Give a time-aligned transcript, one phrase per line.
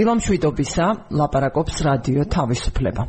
[0.00, 3.02] დილომშვიდობისა ლაპარაკობს რადიო თავისუფლება.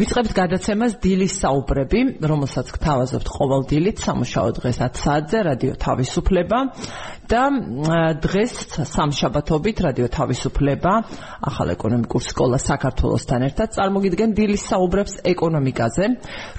[0.00, 6.58] ვიწყებთ გადაცემას დილის საუბრები, რომელსაც გთავაზობთ ყოველ დილით სამუშაო დღეს 10 საათზე რადიო თავისუფლება
[7.32, 7.42] და
[8.20, 8.52] დღეს
[8.92, 10.92] სამშაბათობით რადიო თავისუფლება
[11.48, 16.08] ახალ ეკონომიკურ სკოლა საქართველოსთან ერთად წარმოგიდგენ დილის საუბრებს ეკონომიკაზე,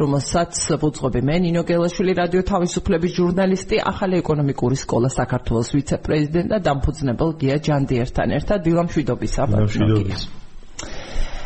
[0.01, 7.29] რომელსაც ვუძღვები მე ნინო გელაშვილი რადიო თავისუფლების ჟურნალისტი, ახალი ეკონომიკური სკოლა საქართველოს ვიცე-პრეზიდენტი და დამფუძნებელ
[7.41, 9.41] გია ჯანდიერთან ერთად დილომშვიდობისა.
[9.53, 10.21] მშვიდობის.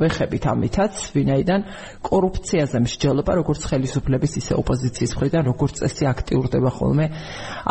[0.00, 1.66] ვეხებით ამითაც ვინაიდან
[2.08, 7.06] კორუფციაზე მსჯელობა როგორც ხელისუფლების ისე ოპოზიციის მხრიდან როგორც წესი აქტიურდება ხოლმე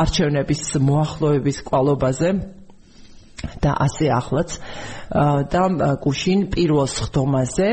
[0.03, 2.29] არჩევნების მოახლოების კვალობაზე
[3.59, 4.49] და ასე ახლაც.
[5.51, 5.63] და
[5.99, 7.69] გუშინ პირველ სხდომაზე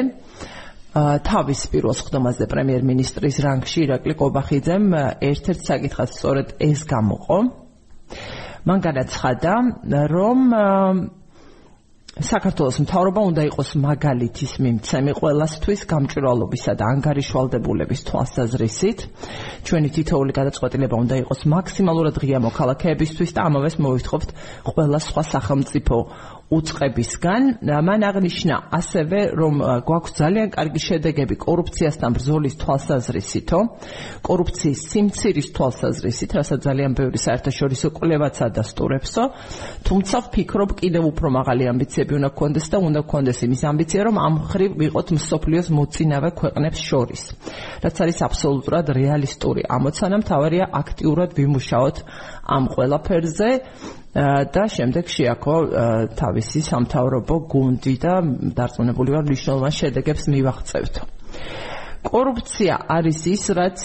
[0.98, 4.86] თავის პირველ სხდომაზე პრემიერ-მინისტრის რანგში ირაკლი კობახიძემ
[5.30, 7.38] ერთ-ერთ საკითხად სწორედ ეს გამოყო
[8.66, 9.52] მან განაცხადა
[10.10, 10.38] რომ
[12.18, 18.98] საქართველოს მთავრობა უნდა იყოს მაგალითის მიმცემი ყველასთვის გამჭვირვალობისა და ანგარიშვალდებულების თვალსაზრისით.
[19.62, 24.28] ჩვენი თითოეული გადაწყვეტილება უნდა იყოს მაქსიმალურად ღია მოქალაქეებისთვის და ამავეს მოვითხოვთ
[24.66, 25.96] ყველა სხვა სახელმწიფო
[26.48, 27.42] უწყებისგან.
[27.60, 29.54] მან აღნიშნა ასევე რომ
[29.84, 31.34] გვაქვს ძალიან კარგი შედეგები.
[31.36, 33.58] კორუფციასთან ბრძოლის თვალსაზრისითო.
[34.24, 39.22] კორუფციის სიმცირის თვალსაზრისით რასაც ძალიან ბევრი საერთაშორისო კვლევაც ადასტურებსო
[39.84, 44.34] თუმცა ვფიქრობ კიდევ უფრო მაღალი ამბიციები უნდა გქონდეს და უნდა გქონდეს იმის ამბიცია რომ ამ
[44.48, 47.22] ხრივ ვიყოთ მსოფლიოს მოწინავე ქვეყნებს შორის.
[47.84, 51.96] რაც არის აბსოლუტურად რეალისტური ამოცანა მთავარია აქტიურად ვიმუშაოთ
[52.48, 53.48] ამ ყველაფერზე
[54.16, 55.54] და შემდეგ შეაქო
[56.16, 58.14] თავისი სამთავრობო გუნდი და
[58.56, 60.94] დარწმუნებული ვარ მნიშვნელოვან შედეგებს მივაღწევთ.
[62.08, 63.80] კორუფცია არის ის, რაც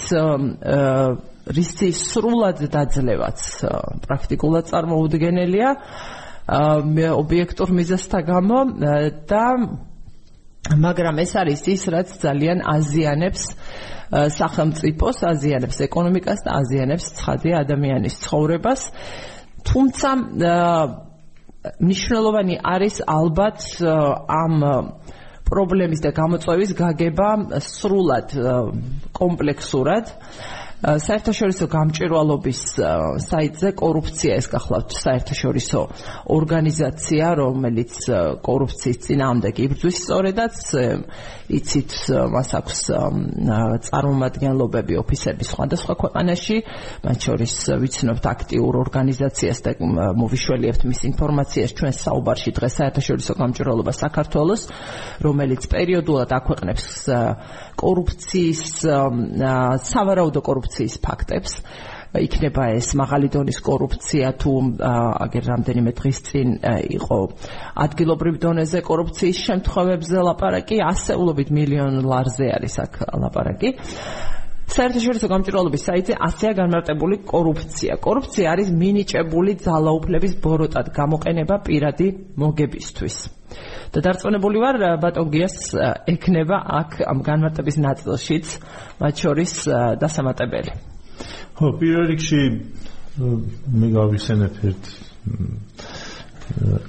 [1.43, 3.39] რისი სრულად დაძლევაც
[4.07, 5.69] პრაქტიკულად წარმოუდგენელია
[6.87, 8.59] მე ობიექტურ მიზეზთა გამო
[9.27, 9.45] და
[10.63, 13.43] მაგრამ ეს არის ის, რაც ძალიან აზიანებს
[14.13, 18.81] სახელმწიფოს, აზიანებს ეკონომიკას და აზიანებს ცხადე ადამიანის ცხოვრებას.
[19.69, 20.09] თუმცა
[21.79, 23.67] მნიშვნელოვანი არის ალბათ
[24.27, 24.55] ამ
[25.47, 27.29] პრობლემის და გამოწვევის გაგება
[27.63, 28.35] სრულად
[29.19, 30.11] კომპლექსურად
[30.83, 32.61] საერთაშორისო გამჭვირვალობის
[33.23, 35.81] საიტზე კორუფცია ეს გახლავთ საერთაშორისო
[36.35, 37.93] ორგანიზაცია რომელიც
[38.43, 40.57] კორუფციის წინააღმდეგ იბრძვის სწორედაც
[41.53, 41.93] იცით
[42.35, 42.81] მას აქვს
[43.87, 46.57] წარმომადგენლობები ოფისები სხვადასხვა ქვეყანაში.
[47.03, 49.71] მათ შორის ვიცნობთ აქტიურ ორგანიზაციას და
[50.19, 54.61] მოვიშველიებთ მის ინფორმაციას ჩვენ საუბარში დღეს საერთაშორისო გამჭვირვალობა საქართველოს
[55.23, 56.87] რომელიც პერიოდულად აქვეყნებს
[57.83, 58.63] კორუფციის
[59.93, 60.72] სავარაუდო კორუფციის
[61.03, 61.53] ფაქტებს
[62.13, 64.51] იქნება ეს მაღალი დონის კორუფცია თუ
[65.25, 66.49] აგერ რამდენიმე დღის წინ
[66.97, 67.17] იყო
[67.85, 73.73] ადგილობრივ დონეზე კორუფციის შემთხვევებზე ლაპარაკი ასეულობით მილიონ ლარზე არის აქ ლაპარაკი
[74.73, 77.97] საერთაშორისო გამჭვირვალობის საიტზე ასეა განმარტებული კორუფცია.
[78.05, 82.07] კორუფცია არის მინიჭებული ძალაუფლების ბოროტად გამოყენება პირადი
[82.41, 83.17] მოგებისთვის.
[83.93, 85.57] და დარწმუნებული ვარ ბატონ გიას
[86.09, 88.47] ექნება აქ ამ განმარტების ნაწილშიც
[88.97, 89.53] მათ შორის
[90.01, 90.71] დასამატებელი.
[91.53, 92.41] ხო, პირველ რიგში
[93.13, 94.83] მე გავიხსენებ ერთ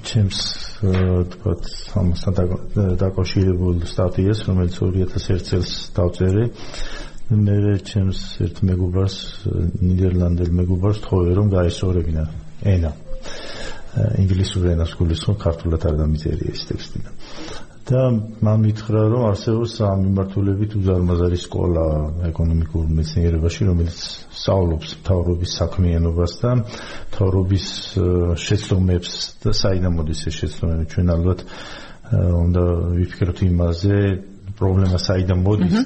[0.09, 0.39] ჩემს
[1.35, 1.63] თქვათ
[2.01, 2.33] ამასთან
[2.99, 6.43] დაკავშირებულ სტატიას, რომელიც 2001 წელს დავწერე.
[7.29, 9.17] მე ჩემს ერთ მეგობარს,
[9.81, 12.23] ნიდერლანდელ მეგობარს თხოვე რომ გაესწორებინა
[12.73, 12.91] ენა.
[14.23, 17.05] ინგლისურ ენას გულისხმობ, ქართულად არ დამიწერია ეს ტექსტი.
[17.85, 18.01] და
[18.41, 21.83] მან მითხრა რომ არსებობს ამ მიმართულებით უზარმაზარი სკოლა
[22.31, 23.99] ეკონომიკურ მეცნიერებაში რომელიც
[24.39, 26.53] სწავლობს თავრობის საქმიანობას და
[27.17, 27.67] თავრობის
[28.45, 29.11] შეცდომებს
[29.45, 31.45] და საიდან მოდის ეს შეცდომები ჩვენ ალბათ
[32.41, 32.63] უნდა
[32.97, 33.99] ვიფიქროთ იმაზე
[34.57, 35.77] პრობლემა საიდან მოდის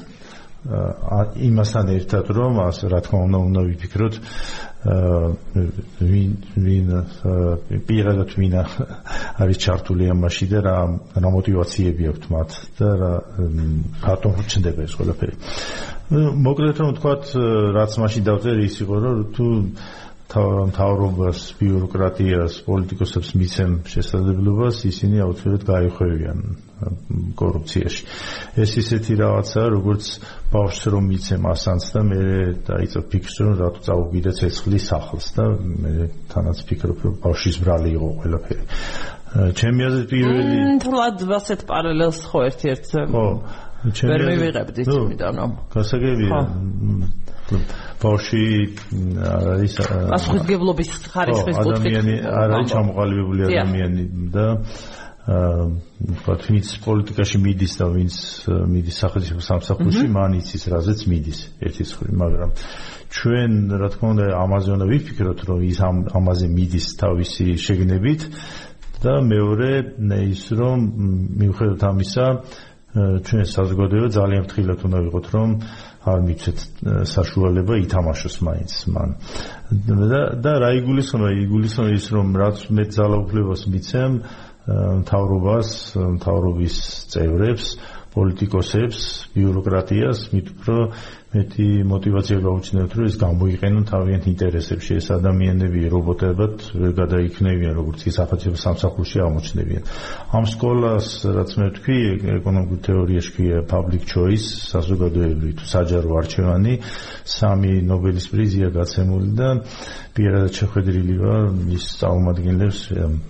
[0.59, 4.15] იმასთან ერთად რომ ასე რა თქმა უნდა უნდა ვიფიქროთ
[6.03, 6.31] ვინ
[6.65, 6.87] ვინ
[7.87, 10.75] პირადად ვინ არის ჩართული ამაში და რა
[11.15, 13.13] რა мотиваციები აქვს მათ და რა
[14.03, 15.35] რატომ ჩნდება ეს ყველაფერი.
[16.43, 17.23] მოკლედ რომ ვთქვათ,
[17.79, 19.47] რაც მაშინ დავწერე ის იყო რომ თუ
[20.29, 26.39] თავრობას, ბიუროკრატიას, პოლიტიკოსებს მიცემ შესაძლებლობას, ისინი აუცილებლად გაიხვევიან
[27.39, 28.03] კორუფციაში.
[28.61, 30.05] ეს ისეთი რაღაცაა, როგორც
[30.53, 32.21] ბავშვს რომ მიცემ ასანს და მე
[32.69, 35.93] დაიწყო ფიქრს რომ რატო წავუგიდა ცეცხლის სახლს და მე
[36.29, 38.63] თანაც ფიქრობ რომ ბავშვის ბრალი იყო ყველაფერი.
[39.29, 43.25] ჩემი აზრით პირველი თულად ასეთ პარალელს ხო ერთ-ერთ ხო
[43.83, 46.39] ვერ მივიღებდით იმიდან რომ გასაგებია.
[47.99, 48.43] ბავში
[49.25, 54.03] არის პასუხისგებლობის ხარისხის კუთხით ადამიანი არ არის ჩამოყალიბებული ადამიანი
[54.35, 54.89] და აა
[55.29, 58.15] ვინც პოლიტიკაში მიდის და ვინც
[58.49, 61.39] მიდის სახელმწიფო სამსახურში მან იცის რაზეც მიდის
[61.69, 62.49] ერთის ხრი მაგრამ
[63.13, 63.51] ჩვენ
[63.81, 65.79] რა თქმა უნდა ამაზე უნდა ვიფიქროთ რომ ის
[66.19, 68.21] ამაზე მიდის თავისი შეგნებით
[69.03, 69.71] და მეორე
[70.33, 70.79] ის რომ
[71.39, 72.25] მიუხედავად ამისა
[72.97, 75.49] ჩვენ საზოგადოება ძალიან ფრთხილად უნდა ვიყოთ რომ
[76.09, 76.59] არ მიცეთ
[77.05, 79.09] საშუალება ითამაშოს მაინც მან.
[80.09, 81.29] და და რა იგულისხმება?
[81.45, 84.13] იგულისხმება ის რომ რაც მე ძალაუფლებას მიცემ
[84.69, 85.69] მთავრობას
[86.17, 86.75] მთავრობის
[87.13, 87.65] წევრებს
[88.13, 88.99] პოლიტიკოსებს,
[89.35, 90.77] ბიუროკრატიას, მით უფრო
[91.29, 94.91] მეტი мотиваცია გაუჩნიათ, რომ ეს გამოიყენონ თავიანთ ინტერესებში.
[94.97, 99.83] ეს ადამიანები რობოტებად ვერ გადაიქნევიან, როგორც კი საფათიო სამსახურში აღმოჩნდებიან.
[100.33, 101.07] ამ სკოლას,
[101.37, 101.97] რაც მე ვთქვი,
[102.39, 106.73] ეკონომიკურ თეორიაში ქვია public choice, საზოგადოებრივი თუ საჯარო არჩევანი,
[107.29, 109.49] სამი ნობელის პრიზია გაცემული და
[110.17, 111.43] პირადად შეხვედრილი ვარ
[111.77, 112.79] ის წარმომადგენლებს,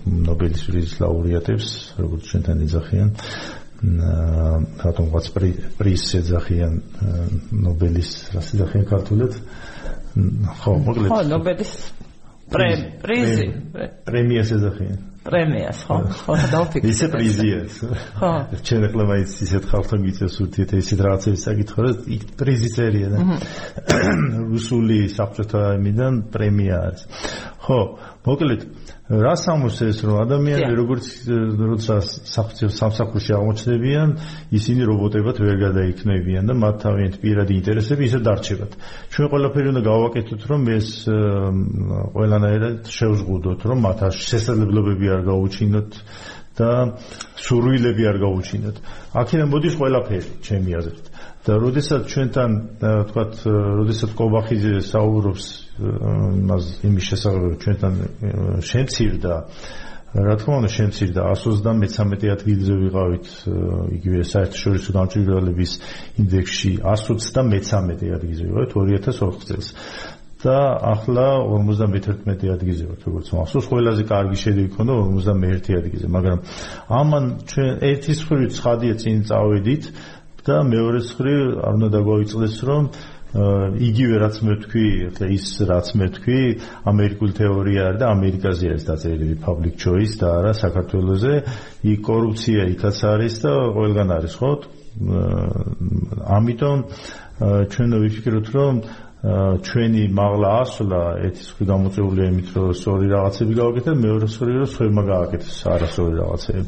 [0.08, 1.68] ნობელის პრიზის ლაურეატებს,
[2.00, 3.08] როგორც ჩვენთან ეძახიან.
[3.80, 5.30] რატომღაც
[5.80, 6.74] პრიზს ეძახიან
[7.64, 9.38] ნობელის რას ეძახიან ქართულად?
[10.60, 11.72] ხო მოკლედ ხო ნობელის
[12.50, 13.46] პრიზი
[14.04, 17.58] პრემიას ეძახიან პრემიას ხო ხო დავფიქრე ისე პრიზია.
[18.20, 18.30] ხო.
[18.64, 21.96] ჩვენ ახლა მაინც ისეთ ხალხთან გიწევს ურთიერთ ისეთ რაღაცების საკითხი რომ
[22.40, 23.18] პრიზი წერია და
[24.48, 27.02] რუსული საბჭოთა იმიდან პრემია არის.
[27.64, 27.80] ხო
[28.20, 28.64] მოკლედ
[29.10, 31.06] რას ამოსეს რომ ადამიანები როგორც
[31.56, 34.12] როცა საფრთხე სამსახურში აღმოჩნდებიან
[34.60, 38.72] ისინი რობოტებად ვერ გადაიქნებიან და მათ თავიანთ პირადი ინტერესები ისე დარჩებათ.
[39.10, 40.88] ჩვენ ყველაფერი უნდა გავაკეთოთ რომ ეს
[42.14, 43.98] ყველანაირად შევზღუდოთ რომ მათ
[44.30, 45.90] შესაძლებლობები არ გაუჩინოთ
[46.60, 46.70] და
[47.40, 48.76] სურვილები არ გაუჩინოთ.
[49.16, 51.09] აქედან მოდის ყველაფერი ჩემი აზრით
[51.46, 53.44] და როდესაც ჩვენთან ვთქვათ
[53.80, 55.46] როდესაც კობახიძე საუბრობს
[55.80, 57.94] იმას იმის შესაძლებლად ჩვენთან
[58.70, 59.34] შემცირდა
[60.10, 63.26] რა თქმა უნდა შემცირდა 133 ადგილზე ვიყავით
[63.96, 65.72] იგივე საერთაშორისო გამჭვირვალების
[66.18, 69.68] ინდექსში 133 ადგილზე ვიყავით 2004 წელს.
[70.40, 76.38] და ახლა 51 ადგილზე ვართ როგორც მახსოვს ყველაზე კარგი შედეგი ქონდა 51 ადგილზე მაგრამ
[77.00, 79.84] ამან ჩვენ ერთის ხრი ცხადია წინ წავედით
[80.46, 81.34] და მეორე ხრი
[81.68, 82.84] არ უნდა დაგვაიწყდეს რომ
[83.30, 86.40] იგივე რაც მე ვთქვი, ახლა ის რაც მე ვთქვი,
[86.90, 91.34] ამერიკული თეორია არის და ამერიკაზე არის დაწერილი public choice და არა საქართველოსზე.
[91.94, 94.50] იქ კორუფცია იქაც არის და ყველგან არის, ხო?
[96.40, 96.78] ამიტომ
[97.70, 98.74] ჩვენ ვიფიქროთ, რომ
[99.20, 105.02] ჩვენი მაღლა ასვლა ერთის ხრი გამოწეულია იმით რომ სწორი რაღაცები გავაკეთეთ მეორე ხრი რომ სხვებმა
[105.12, 106.64] გააკეთეს არასწორი რაღაცები.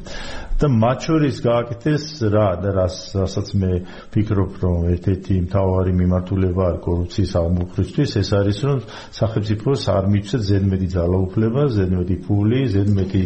[0.61, 3.73] და მათ შორის გააკეთეს რა და რას რასაც მე
[4.13, 8.79] ფიქრობ რომ ერთ-ერთი მთავარი მიმართულება არის კორუფციის აღმოფხვრისთვის ეს არის რომ
[9.17, 13.23] სახელმწიფოს არ მიცეთ ზედმეტი ძალაუფლება ზედმეტი ფული ზედმეტი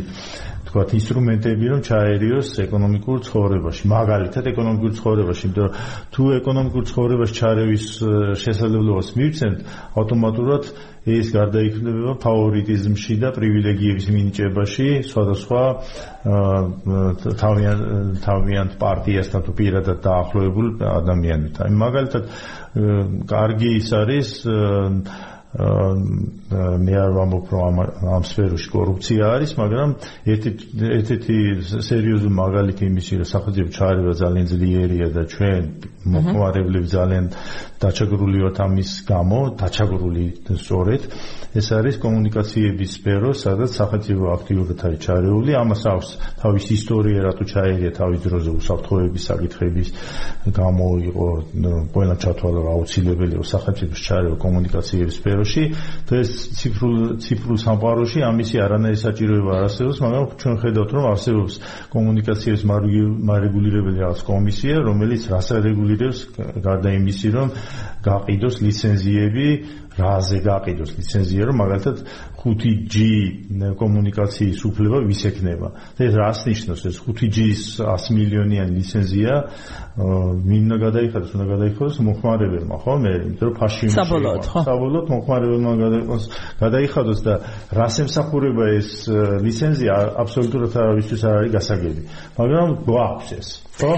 [0.77, 5.79] თქვათ ინსტრუმენტები რომ ჩაერიოს ეკონომიკურ ცხოვრებაში მაგალითად ეკონომიკურ ცხოვრებაში იმიტომ რომ
[6.13, 7.87] თუ ეკონომიკურ ცხოვრებაში ჩარევის
[8.43, 9.63] შესაძლებლობას მივცემთ
[10.03, 10.69] ავტომატურად
[11.17, 15.63] ეს გარდაიქმნება ფავორიტიზმში და პრივილეგიების მინიჭებაში სხვადასხვა
[17.41, 17.79] თავიან
[18.27, 21.79] თავიანთ პარტიასთან თუ პირადად დაახლოებულ ადამიანებთან.
[21.87, 22.25] მაგალითად
[23.33, 24.31] კარგი ის არის
[25.57, 27.79] მე არ ვამბობ რომ
[28.13, 29.95] ამ სფეროში კორუფცია არის, მაგრამ
[30.29, 30.51] ერთი
[31.01, 31.37] ერთი
[31.81, 35.63] სერიოზული მაგალითი იმისი რომ სახელმწიფო ჩარევა ძალიან ძლიერია და ჩვენ
[36.13, 37.25] მოხმარებლები ძალიან
[37.81, 40.25] დაჩაგრული ვართ ამის გამო, დაჩაგრული
[40.61, 41.03] სწორედ.
[41.57, 46.09] ეს არის კომუნიკაციების სფერო, სადაც სახელმწიფო აქტიურად არის ჩარეული, ამას აქვს
[46.43, 49.89] თავის ისტორია, რატო ჩაერია თავის დროზე უსაფრთხოების საკითხების
[50.53, 51.29] გამო იყო
[51.97, 55.17] ყველა ჩათვალა რა აუცილებელი იყო სახელმწიფოს ჩარევა კომუნიკაციების
[55.47, 55.65] სფეროში,
[56.11, 61.55] დღეს ციფრულ ციფრულ სამყაროში ამისი არანაირი საჭიროება არ არსებობს, მაგრამ ჩვენ ხედავთ რომ არსებობს
[61.95, 62.63] კომუნიკაციების
[63.31, 66.19] მარეგულირებელი რაღაც კომისია, რომელიც რას არეგულირებს
[66.67, 67.49] გარდა იმისი რომ
[68.07, 69.47] გაყიდოს ლიცენზიები
[69.97, 71.97] რაზე გაყიდოს ლიცენზია რომ მაგალითად
[72.47, 72.97] 5G
[73.81, 75.69] კომუნიკაციის უფლება ვის ექნება.
[75.99, 79.33] ეს რას ნიშნავს ეს 5G-ის 100 მილიონიანი ლიცენზია
[79.97, 82.93] ვინ უნდა გადაიხადოს, უნდა გადაიხადოს მოხმარებელმა, ხო?
[83.03, 84.61] მე იმიტომ რომ ფაში საბოლოოდ, ხო?
[84.69, 86.25] საბოლოოდ მოხმარებელმა გადაიხადოს,
[86.61, 87.35] გადაიხადოს და
[87.81, 88.91] რას ემსახურება ეს
[89.47, 92.03] ლიცენზია აბსოლუტურად არავისთვის არ არის გასაგები.
[92.37, 93.49] მაგრამ გვაქვს ეს,
[93.81, 93.93] ხო?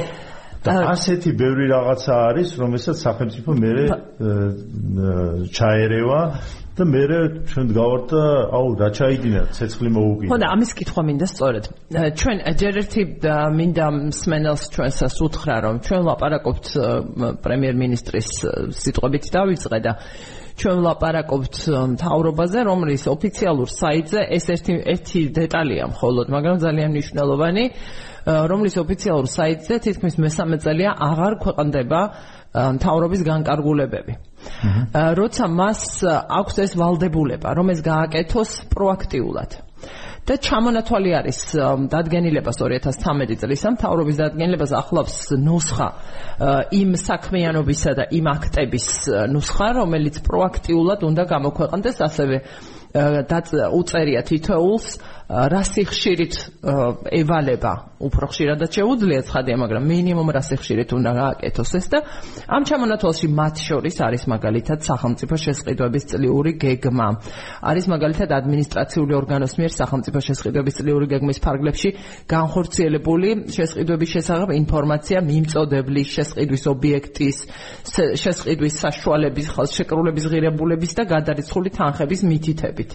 [0.68, 3.72] და ასეთი ბევრი რაღაცა არის, რომელსაც სახელმწიფო მე
[5.58, 6.20] ჩაერევა
[6.78, 7.02] და მე
[7.50, 8.22] ჩვენ გავართ და
[8.54, 10.30] აუ რა ჩაიდინა ცეცხლი მოუგინა.
[10.30, 11.64] ხო და ამის კითხვა მინდა სწორედ.
[12.20, 13.02] ჩვენ ჯერ ერთი
[13.58, 16.66] მინდა სმენელს ჩვენსაც უთხრა რომ ჩვენ ლაპარაკობთ
[17.42, 18.28] პრემიერ-მინისტრის
[18.78, 19.92] სიტყვებით დავიწყე და
[20.58, 21.56] ჩვენ ვლაპარაკობთ
[21.94, 27.64] მთავრობაზე, რომლის ოფიციალურ საიტზე ეს ერთი ერთი დეტალია მხოლოდ, მაგრამ ძალიან მნიშვნელოვანი,
[28.28, 32.00] რომლის ოფიციალურ საიტზე თითქმის მესამე წელია აღარ ქვეყნდება
[32.76, 34.12] მთავრობის განკარგულებები.
[35.20, 39.50] როცა მას აქვს ეს ვალდებულება, რომ ეს გააკეთოს პროაქტიულად.
[40.28, 41.38] და ჩამონათვალი არის
[41.88, 45.88] დადგენილებას 2013 წლის სამთავრობის დადგენილებას ახლავს ნუსხა
[46.76, 48.88] იმ საქმიანობისა და იმ აქტების
[49.32, 52.36] ნუსხა, რომელიც პროაქტიულად უნდა გამოქვეყნდეს, ასევე
[52.92, 53.38] და
[53.72, 54.86] უწერია თითოეულს
[55.28, 56.34] რა სიხშირით
[57.12, 57.72] ევალება?
[57.98, 61.98] უფრო ხშირადაც შეუძლია ცხადია მაგრამ მინიმუმ რა სიხშირით უნდა გააკეთოს ეს და
[62.46, 67.08] ამ ჩამონათვალში მათ შორის არის მაგალითად სახელმწიფო შესყიდვების წლიური გეგმა.
[67.60, 71.88] არის მაგალითად ადმინისტრაციული ორგანოს მიერ სახელმწიფო შესყიდვების წლიური გეგმის ფარგლებში
[72.30, 77.36] განხორციელებული შესყიდვების შესახებ ინფორმაცია მიმწოდებლის შესყიდვის ობიექტის
[78.22, 82.90] შესყიდვის საშუალების ხელშეკრულების ღირებულების და გადარიცხული თანხების მითითებით.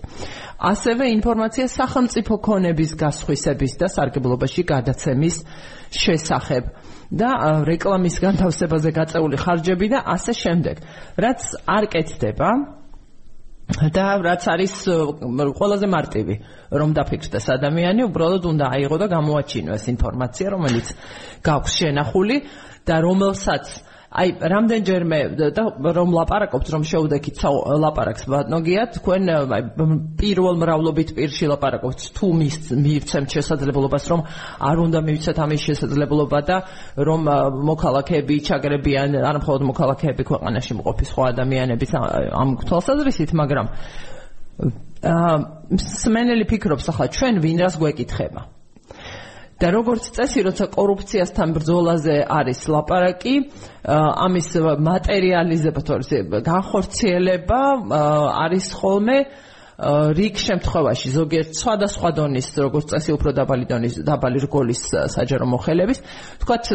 [0.64, 5.36] ასევე ინფორმაცია სახელმწიფო ქონების გასხვისების და სარგებლობაში გადაცემის
[5.94, 6.64] შესახებ
[7.14, 7.30] და
[7.68, 10.76] რეკლამის განთავსებაზე გაწეული ხარჯები და ასე შემდეგ.
[11.20, 12.50] რაც არ კეთდება
[13.94, 14.74] და რაც არის
[15.58, 16.36] ყველაზე მარტივი
[16.74, 20.88] რომ დაფიქრდეს ადამიანი, უბრალოდ უნდა აიღო და გამოაჩინოს ინფორმაცია, რომელიც
[21.46, 22.38] გაქვს შენახული
[22.84, 23.66] და რომელსაც
[24.14, 25.20] აი რამდენჯერმე
[25.58, 25.64] და
[25.98, 27.40] რომ ლაპარაკობთ რომ შეუდექით
[27.82, 29.62] ლაპარაკს ბატონგია თქვენ აი
[30.22, 34.22] პირველ მრავლობით პირში ლაპარაკობთ თუ მის მივცემთ შესაძლებლობას რომ
[34.70, 36.58] არ უნდა მივცეთ ამის შესაძლებლობა და
[37.10, 37.22] რომ
[37.74, 41.86] მოქალაქეები ჩაგრებიან არ მხოლოდ მოქალაქეები ქვეყანაში მყოფი სხვა ადამიანები
[42.38, 43.66] ამ თვალსაზრისით მაგრამ
[45.10, 45.36] აა
[45.74, 48.42] სმენელი ფიქრობს ახლა ჩვენ ვინ რას გვეკითხება
[49.64, 53.36] და როგორც წესი, როცა კორუფციასთან ბრძოლაზე არის ლაპარაკი,
[53.88, 57.62] ამის მატერიალიზება თორე განხორციელება
[58.44, 59.18] არის ხოლმე
[59.74, 66.00] რიგ შემთხვევაში ზოგიერთ სხვადასხვა დონის როგორც წესი უფრო დაბალი დონის დაბალი რგოლის საჯარო მოხელების
[66.44, 66.66] თქვათ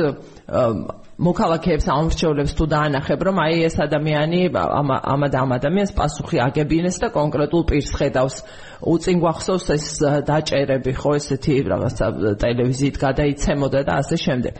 [1.19, 7.09] მოქალაქეებს ამორჩეულებს თუ დაანახებ რომ აი ეს ადამიანი ამ ამ ამ ადამიანს პასუხი აგებინეს და
[7.15, 8.37] კონკრეტულ პირს ხედავს.
[8.79, 9.87] უწინ გვახსოვს ეს
[10.31, 12.07] დაჭერები ხო ესეთი რაღაცა
[12.39, 14.53] ტელევიზიით გადაიცემოდა და ასე შემდეგ.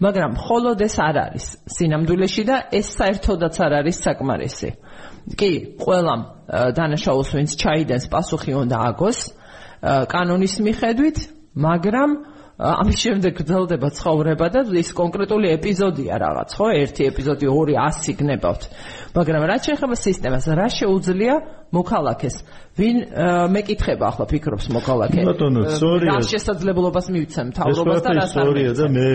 [0.00, 4.68] მაგრამ მხოლოდ ეს არ არის სინამდვილეში და ეს საერთოდაც არ არის საკმარისი
[5.38, 5.50] კი
[5.82, 6.22] ყველამ
[6.76, 9.18] დანაშაულს ვინც ჩაიდენს პასუხი უნდა აგოს.
[10.12, 11.18] კანონის მიხედვით
[11.56, 12.10] მაგრამ
[12.56, 16.66] ამის შემდეგ გრძელდება ცხოვრება და ის კონკრეტული ეპიზოდია რაღაც, ხო?
[16.72, 18.62] ერთი ეპიზოდი, ორი, 100 გნებავთ.
[19.12, 21.34] მაგრამ რა შეიძლება სისტემას, რა შეუძლია
[21.76, 22.36] მოქალაქეს?
[22.76, 22.96] ვინ
[23.52, 25.20] მეკითხება ახლა ფიქრობს მოქალაქე?
[25.28, 26.08] ბატონო, სწორია.
[26.16, 29.08] რა შესაძლებლობას მივცემ თავრობას და არ სწორია და მე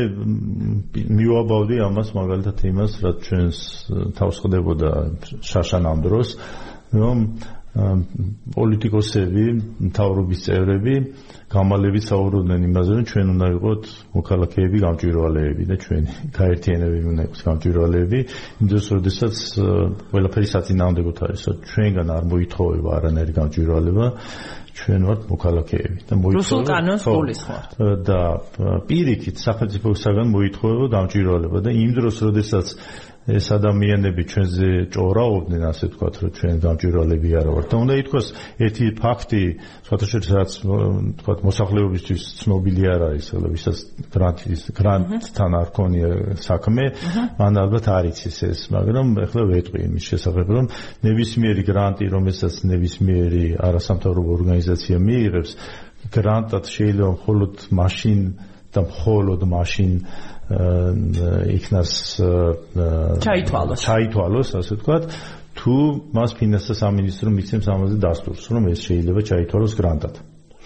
[1.17, 3.57] მივაბავდი ამას მაგალითად იმას, რაც ჩვენს
[4.17, 4.91] თავს ხდებოდა
[5.41, 6.29] შაშანამ დროს,
[6.93, 7.17] რომ
[7.71, 9.43] პოლიტიკოსები,
[9.87, 10.95] მთავრობის წევრები
[11.51, 13.83] გამალებით საუბრობდნენ იმაზე, რომ ჩვენ უნდა ვიყოთ
[14.15, 16.03] მოქალაქეები, გამჭვირვალეები და ჩვენ
[16.39, 18.19] გაერთიანებები უნდა იყოს გამჭვირვალეები,
[18.63, 19.35] იმდროს როდესაც
[20.11, 24.05] ყველაფერი საწინააღმდეგოდ არის, ჩვენგან არ მოითხოვება არანაირი გამჭვირვალება,
[24.71, 27.71] ჩვენ ვართ მოქალაქეები და მოითხოვება რუსულ კანონს გულისხმობთ.
[28.07, 28.19] და
[28.87, 32.67] პირიქით სახელმწიფოსაგან მოითხოვება გამჭვირვალება და იმ დროს როდესაც
[33.29, 37.67] ეს ადამიანები ჩვენზე ჭორაობდნენ, ასე ვთქვათ, რომ ჩვენ გამჭირვალები არა ვართ.
[37.69, 38.27] და უნდა ითქვას
[38.65, 39.43] ერთი ფაქტი,
[39.85, 43.77] სხვათაშორის რაც ვთქვათ, მოსახლეობისთვის ცნობილი არ არის, ვისაც
[44.09, 46.09] გრანტის გრანტთან არ ქონია
[46.41, 46.83] საქმე,
[47.37, 50.65] მან ალბათ არ იცის ეს, მაგრამ ახლა ვეტყვი იმის შესახებ, რომ
[51.05, 55.51] ნებისმიერი გრანტი, რომელსაც ნებისმიერი არასამთავრობო ორგანიზაცია მიიღებს,
[56.09, 58.19] გრანტად შეიძლება მხოლოდ მაშინ
[58.71, 59.91] და მხოლოდ მაშინ
[61.57, 61.91] იქნას
[63.25, 63.79] ჩაითვალოს.
[63.85, 65.03] ჩაითვალოს ასე ვთქვათ.
[65.61, 65.73] თუ
[66.15, 70.15] მას ფინანსთა სამინისტრო მიცემს ამაზე დასტურს რომ ეს შეიძლება ჩაითვალოს გრანტად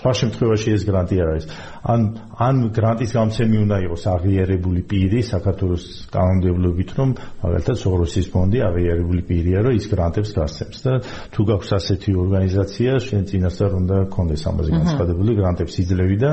[0.05, 1.45] სხვა შემთხვევაში ეს გრანტი არ არის.
[1.89, 2.01] ან
[2.35, 7.09] ან გრანტის გამცემი უნდა იყოს აღიარებული პირი საქართველოს კანონმდებლობით რომ
[7.41, 10.93] მაგალითად სოღროსის ფონდი აღიარებული პირია რომ ის გრანტებს გასცემს და
[11.33, 16.31] თუ გაქვს ასეთი ორგანიზაცია შენ წინასწარ უნდა კონდეს ამაზე განცხადებული გრანტებს იძლევი და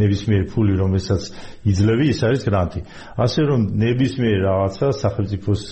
[0.00, 1.22] ნებისმიერი ფული რომელსაც
[1.66, 2.80] იძლევი ის არის გრანტი.
[3.20, 5.62] ასე რომ ნებისმიერი რაღაცა სახელმწიფოს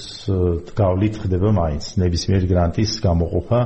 [0.75, 1.85] გავლით ხდება მაინც.
[2.03, 3.61] ნებისმიერი გრანტის გამოყოფა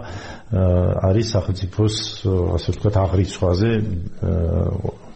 [0.52, 1.96] არის სახელმწიფოს
[2.28, 3.71] ასე ვთქვათ აღრიცხვაზე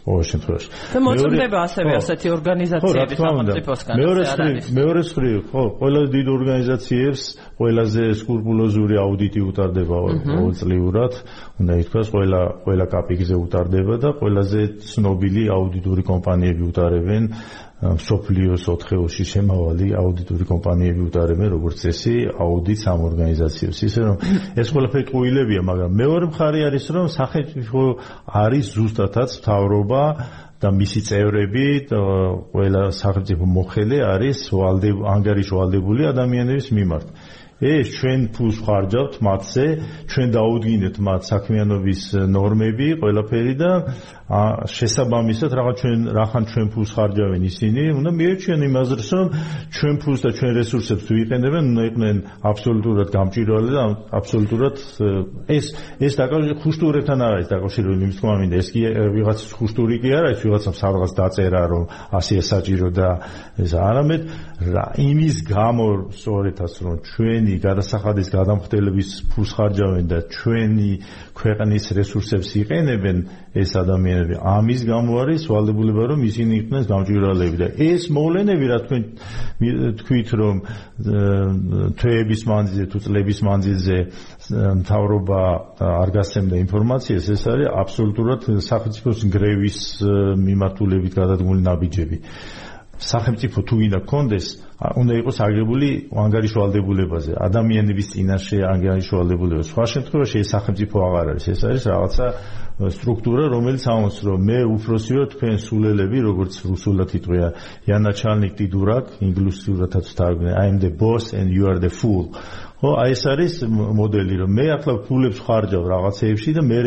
[0.07, 0.67] ყოველ შემთხვევაში.
[0.93, 3.95] და მოწმდება ასევე ასეთი ორგანიზაციები სახელმწიფოსგან.
[4.01, 7.21] მეორე მხრივ, მეორე მხრივ, ხო, ყველა დიდ ორგანიზაციებს
[7.59, 11.13] ყველაზე სკრუპულოზური აუდიტი utardeba ყოველწლიურად,
[11.59, 17.23] უნდა ითქვას, ყველა ყველა კაპიკზე utardeba და ყველაზე ცნობილი აუდიტორი კომპანიები utardeben
[17.77, 23.77] სოფლიოს 4-ში შემავალი აუდიტორი კომპანიები უტარებენ როგორც წესი აუდიტს ამ ორგანიზაციებს.
[23.85, 24.15] ისე რომ
[24.57, 27.81] ეს ყველაფერი ყუილებია, მაგრამ მეორე მხარე არის რომ სახელმწიფო
[28.33, 30.03] არის ზუსტადაც თავრობა
[30.57, 31.65] და მისი წევრები
[32.49, 37.07] ყველა სახელმწიფო მოხელე არის ვალდე ანგარიშვალდებული ადამიანების მიმართ.
[37.57, 39.65] ეს ჩვენ ფულს ხარჯავთ მათზე,
[40.13, 43.71] ჩვენ დაუდგინეთ მათ საქმიანობის ნორმები, ყველაფერი და
[44.27, 49.27] შესაბამისად რაღაც ჩვენ რახან ჩვენ ფულს ხარჯავენ ისინი, უნდა მიეჩვენ იმას, რომ
[49.73, 52.17] ჩვენ ფულს და ჩვენ რესურსებს თუ იყენებენ, უნდა იყვნენ
[52.51, 53.83] აბსოლუტურად გამჭირვალე და
[54.19, 54.75] აბსოლუტურად
[55.47, 55.65] ეს
[55.97, 58.81] ეს დაკავშირებული ხუშტურებთან არ არის დაკავშირებული, იმის თქმა მინდა, ეს კი
[59.15, 61.83] ვიღაც ხუშტური კი არ არის, ვიღაცამ სადღაც დაწერა, რომ
[62.19, 63.09] ასეა საჭირო და
[63.57, 64.21] ეს არამედ
[64.97, 66.95] იმის გამო სწორედაც რომ
[67.47, 70.91] ჩვენი გადასახადის გადამხდელების ფულს ხარჯავენ და ჩვენი
[71.31, 73.17] ქვეყნის რესურსებს იყენებენ
[73.55, 74.35] ეს ადამიანები.
[74.35, 79.01] ამის გამო არის ვალდებულება რომ ისინი იყვნენ გამჭვირვალეები და ეს მოვლენები რა თქვენ
[80.01, 80.55] თქვით რომ
[81.97, 83.97] თვეების მანძილზე თუ წლების მანძილზე
[84.83, 85.41] მთავრობა
[86.03, 89.77] არ გასცემდა ინფორმაციას ეს არის აბსოლუტურად სახელმწიფოს გრევის
[90.35, 92.17] მიმართულებით გადადგმული ნაბიჯები.
[92.97, 94.45] სახელმწიფო თუ ვინდა კონდეს
[94.77, 95.89] უნდა იყოს აგებული
[96.23, 97.31] ანგარიშვალდებულებაზე.
[97.47, 99.63] ადამიანების წინაშე ანგარიშვალდებულება.
[99.69, 101.45] სხვა შემთხვევაში ეს სახელმწიფო აღარ არის.
[101.53, 102.27] ეს არის რაღაცა
[102.77, 107.47] სტრუქტურა რომელიც ამბობს რომ მე უფროსი ვარ თქვენ სულელები როგორც რუსულად იტყვია
[107.89, 112.29] იანაჩალნიკ დიდურაკ ინგლისურადაც თარგმნე i am the boss and you are the fool
[112.77, 113.53] ხო აი ეს არის
[113.97, 116.81] მოდელი რომ მე ახლა ფულებს ხარჯავ რაღაცეებში და მე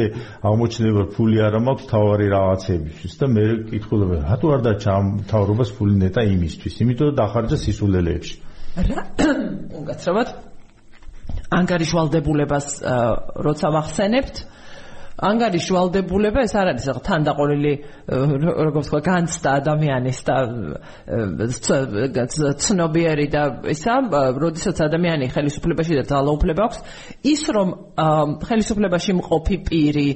[0.46, 5.94] აღმოჩნდება ფული არ მაქვს თავარი რაღაცეებისთვის და მე კითხულობ რატო არ დაჩა ამ თავრობას ფული
[5.98, 6.74] ნეტა იმისთვის?
[6.84, 8.34] იმიტომ რომ დახარჯა სისულელეებში.
[8.86, 9.02] რა
[9.90, 10.28] გაცნობთ
[11.58, 12.66] ანგარიშვალდებულებას
[13.50, 14.36] როცა ვახსენებთ
[15.20, 17.72] ანგარის შვალდებულება ეს არ არის ახლა თანდაყოლილი
[18.08, 20.36] როგორც თქვა განცდა ადამიანის და
[22.64, 23.42] ცნობიერი და
[23.74, 23.96] ისა
[24.40, 26.78] როდესაც ადამიანი ხელისუფლებაში და ძალაუფლება აქვს
[27.32, 27.68] ის რომ
[28.48, 30.08] ხელისუფლებაში მყოფი პირი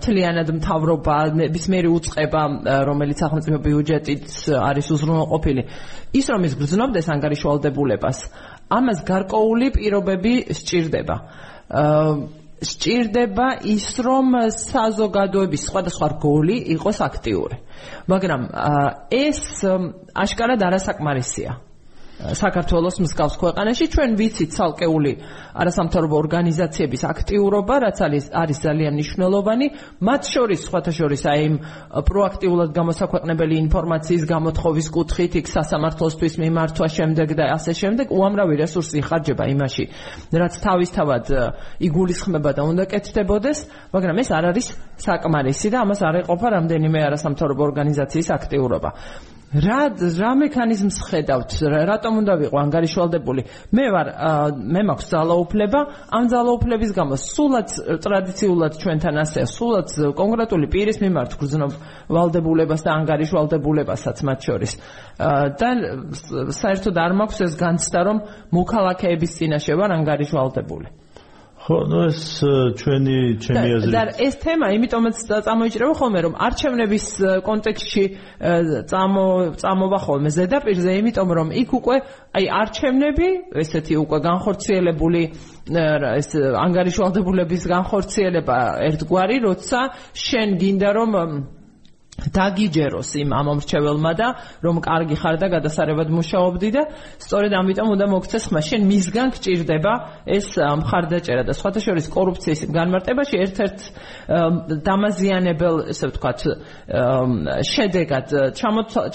[0.00, 2.42] მთლიანად მთავრობა ნებისმიერი უწყება
[2.88, 4.24] რომელიც სახელმწიფო ბიუჯეტით
[4.56, 5.62] არის უზრუნველყოფილი
[6.16, 8.18] ის რომ ის გრძნობდეს ანგარის შვალდებულებას
[8.70, 11.16] ამას გარკვეული პირობები სჭირდება.
[11.70, 17.56] აა სჭირდება ის რომ საზოგადოების სხვადასხვა რგოლი იყოს აქტიური.
[18.12, 18.42] მაგრამ
[19.08, 19.40] ეს
[20.14, 21.56] აშკარად არასაკმარისია
[22.20, 25.12] საქართველოს მსგავს ქვეყანაში ჩვენ ვიცით ცალკეული
[25.56, 29.66] არასამთავრობო ორგანიზაციების აქტიურობა, რაც არის არის ძალიან მნიშვნელოვანი,
[30.04, 31.54] მათ შორის სხვათა შორის აი იმ
[32.10, 39.44] პროაქტიულად გამოსაქვეყნებელი ინფორმაციის გამოთხოვის კუთხით, იქ სასამართლოსთვის მიმართვა შემდეგ და ასე შემდეგ, უამრავი რესურსი ხარჯება
[39.56, 39.84] იმაში,
[40.36, 41.24] რაც თავისთავად
[41.88, 43.58] იგულისხმება და უნდა კეთდებოდეს,
[43.96, 44.66] მაგრამ ეს არ არის
[45.00, 48.90] საკმარისი და ამას არ ეყოფა რამდენიმე არასამთავრობო ორგანიზაციის აქტიურობა.
[49.50, 51.50] რა რა მექანიზმს ხედავთ?
[51.90, 53.42] რატომ უნდა ვიყო ანგარიშვალდებული?
[53.74, 54.06] მე ვარ
[54.54, 57.18] მე მაქვს ძალაუფლება ამ ძალაუფლების გამო.
[57.18, 61.72] სულაც ტრადიციულად ჩვენთან ასე სულაც კონკრეტული პირის მიმართ გრძნობ
[62.14, 64.72] ვალდებულებას და ანგარიშვალდებულებასაც მათ შორის.
[65.18, 65.68] და
[66.54, 68.18] საერთოდ არ მაქვს ეს განცდა რომ
[68.54, 71.09] მოქალაქეების წინაშე ვარ ანგარიშვალდებული
[71.60, 72.20] ხო, ნუ ეს
[72.80, 77.06] ჩვენი ჩემი აზრით და ეს თემა იმიტომაც წამოიჭრება ხოლმე რომ არჩევნების
[77.44, 78.04] კონტექსტში
[78.88, 79.26] წამო
[79.60, 80.28] წამოვა ხოლმე.
[80.40, 81.96] ზედაპირზე, იმიტომ რომ იქ უკვე
[82.32, 83.28] აი არჩევნები,
[83.60, 85.22] ესეთი უკვე განხორციელებული
[86.16, 86.30] ეს
[86.64, 89.80] ანგარიშვალდებულების განხორციელება ერთგვარი, როცა
[90.16, 91.10] შენ გინდა რომ
[92.28, 94.28] დაგიჯეროს იმ ამომრჩეველმა და
[94.60, 96.82] რომ კარგი ხარ და გადასარევად მუშაობდი და
[97.24, 99.92] სწორედ ამიტომ უნდა მოგცეს ხმა შენ მისგან გჭირდება
[100.28, 103.78] ეს მხარდაჭერა და სხვათა შორის კორუფციის განმარტებაში ერთ-ერთ
[104.84, 106.40] დამაზიანებელ ესე ვთქვათ
[107.70, 108.26] შედეგად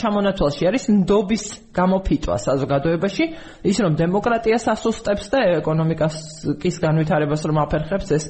[0.02, 1.44] ჩამონათვალში არის ნდობის
[1.76, 3.26] გამოფიტვა საზოგადოებაში
[3.70, 8.24] ის რომ დემოკრატიას ასუსტებს და ეკონომიკის განვითარებას რომ აფერხებს ეს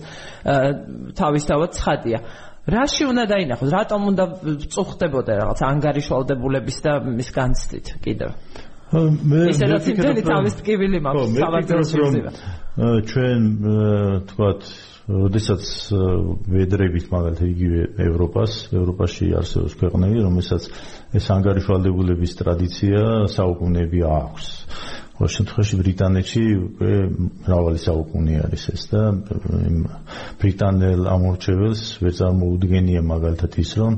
[1.20, 2.20] თავისთავად ცხადია
[2.66, 3.70] რაში უნდა დაინახოს?
[3.70, 4.24] რატომ უნდა
[4.74, 8.34] წუხდებოდა რაღაც ანგარიშვალდებულების და მის განცდით კიდევ?
[8.96, 11.96] მე ისე რომ ძილი თავის ტკივილი მაქვს საბაგდროში
[13.12, 13.48] ჩვენ
[14.32, 14.68] თქვათ
[15.06, 15.64] როდესაც
[16.50, 20.64] ვედრებით მაგალითად იგივე ევროპას, ევროპაში არსებობს ქვეყნები, რომელსაც
[21.20, 23.02] ეს ანგარიშვალდებულების ტრადიცია
[23.36, 24.48] საუკუნეები აქვს.
[25.16, 26.94] ყოველ შემთხვევაში ბრიტანეთში უკვე
[27.46, 29.04] მრავალი საუკუნე არის ეს და
[30.42, 33.94] ბრიტანელ ამორჩეველს ვერ წარმოუდგენია მაგალითად ის რომ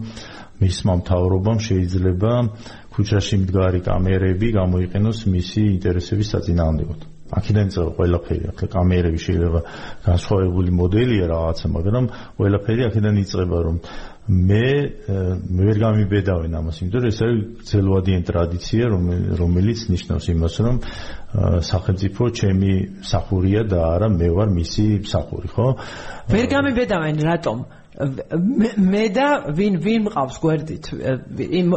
[0.61, 2.31] მისმა მთავრობამ შეიძლება
[2.97, 7.01] ქუჩაში მდგარი კამერები გამოიყენოს მისი ინტერესების საწინააღმდეგოდ.
[7.27, 9.61] აქედან წავა ყველაფერი, ახლა კამერები შეიძლება
[10.07, 12.05] განსხვავებული მოდელია რაღაცა, მაგრამ
[12.39, 13.77] ყველაფერი აქედან იწყება რომ
[14.27, 14.63] მე
[15.55, 18.83] მე ვერ გამიბედავენ ამას, იმიტომ რომ ეს არის ძელვადიან ტრადიცია,
[19.39, 20.75] რომელიც ნიშნავს იმას, რომ
[21.63, 22.71] სახელმწიფო ჩემი
[23.11, 25.67] სახურია და არა მე ვარ მისი სახური, ხო?
[26.31, 27.57] ვერ გამიბედავენ რატომ?
[27.97, 30.89] მე და ვინ ვინ მყავს გვერდით?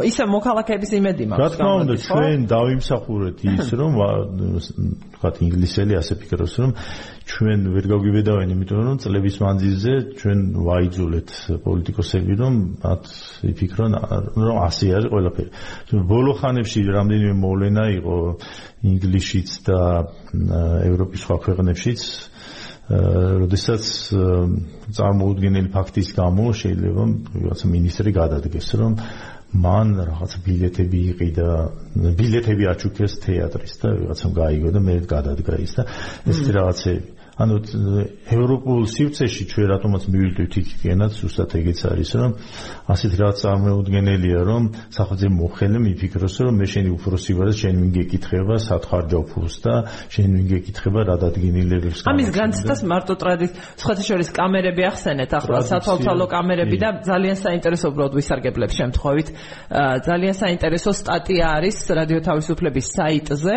[0.05, 3.97] ისა მოქალაქეების იმედი მაქვს რა თქმა უნდა ჩვენ დავიმსახურეთ ის რომ
[5.17, 6.75] თქვათ ინგლისელი ასე ფიქრობს რომ
[7.31, 11.29] ჩვენ ვერ გავგიბედავენ იმიტომ რომ წლების მანძილზე ჩვენ ვაიძულეთ
[11.65, 12.53] პოლიტიკოსები რომ
[12.85, 13.03] მათ
[13.49, 13.91] იფიქრონ
[14.45, 15.49] რომ ასე არის ყველაფერი.
[16.05, 18.17] ბოლო ხანებში რამდენიმე მოვლენა იყო
[18.93, 19.79] ინგლისშიც და
[20.85, 22.01] ევროპის სხვა ქვეყნებშიც
[22.91, 23.83] როდესაც
[24.97, 27.03] წარმოუდგენელი ფაქტის გამო შეიძლება
[27.45, 28.97] რაღაცა ministri გადადგეს რომ
[29.63, 31.47] მან რაღაც ბილეთები იყიდა
[32.19, 35.87] ბილეთები აჩუქეს თეატრის და რაღაცამ გაიგო და მე გადადგა ის და
[36.31, 37.55] ეს რაღაცები ანუ
[38.35, 42.31] ევროპულ სივრცეში ჩვენ რატომაც მივიდით იქენაც უბრალოდ ეგეც არის რომ
[42.93, 44.63] ასეთ რაღაც წარმოუდგენელია რომ
[44.97, 49.73] სახელმწიფო მოხელე მიფიქროს რომ მე შენი უფროსი ვარ და შენ ვინ გეკითხება სათხარჯავ ფულს და
[50.13, 56.25] შენ ვინ გეკითხება რა დადგენილებს ამის განცდას მარტო ტრადიცი სხვათა შორის კამერები ახსენეთ ახლა სათვალთვალო
[56.31, 59.27] კამერები და ძალიან საინტერესო უბრალოდ ვისარგებლებ შემთხვევით.
[60.07, 63.55] ძალიან საინტერესო სტატია არის რადიო თავისუფლების საიტზე.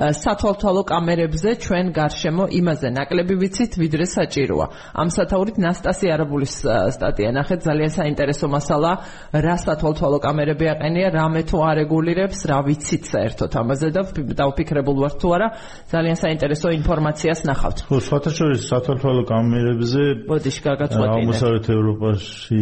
[0.00, 4.66] სათვალთვალო კამერებზე ჩვენ გარშემო იმაზე ნაკლები ვიცით ვიდრე საჭიროა.
[4.94, 6.54] ამ სათაურით ნასტასი არაბულის
[6.94, 8.90] სტატია ნახეთ ძალიან საინტერესო მასალა
[9.34, 15.28] რა სათვალთვალო კამერები აყენია, რამე თუ არეგულირებს, რა ვიცით საერთოდ ამაზე და დავფიქრებულ ვარ თუ
[15.34, 15.48] არა
[15.90, 17.78] ძალიან საინტერესო ინფორმაციას ნახავთ.
[17.90, 21.18] ხო, საერთაშორისო სათვალთვალო კამერებზე ბოდიში გაგაწყვეტინე.
[21.18, 22.58] აღმოსავლეთ ევროპაში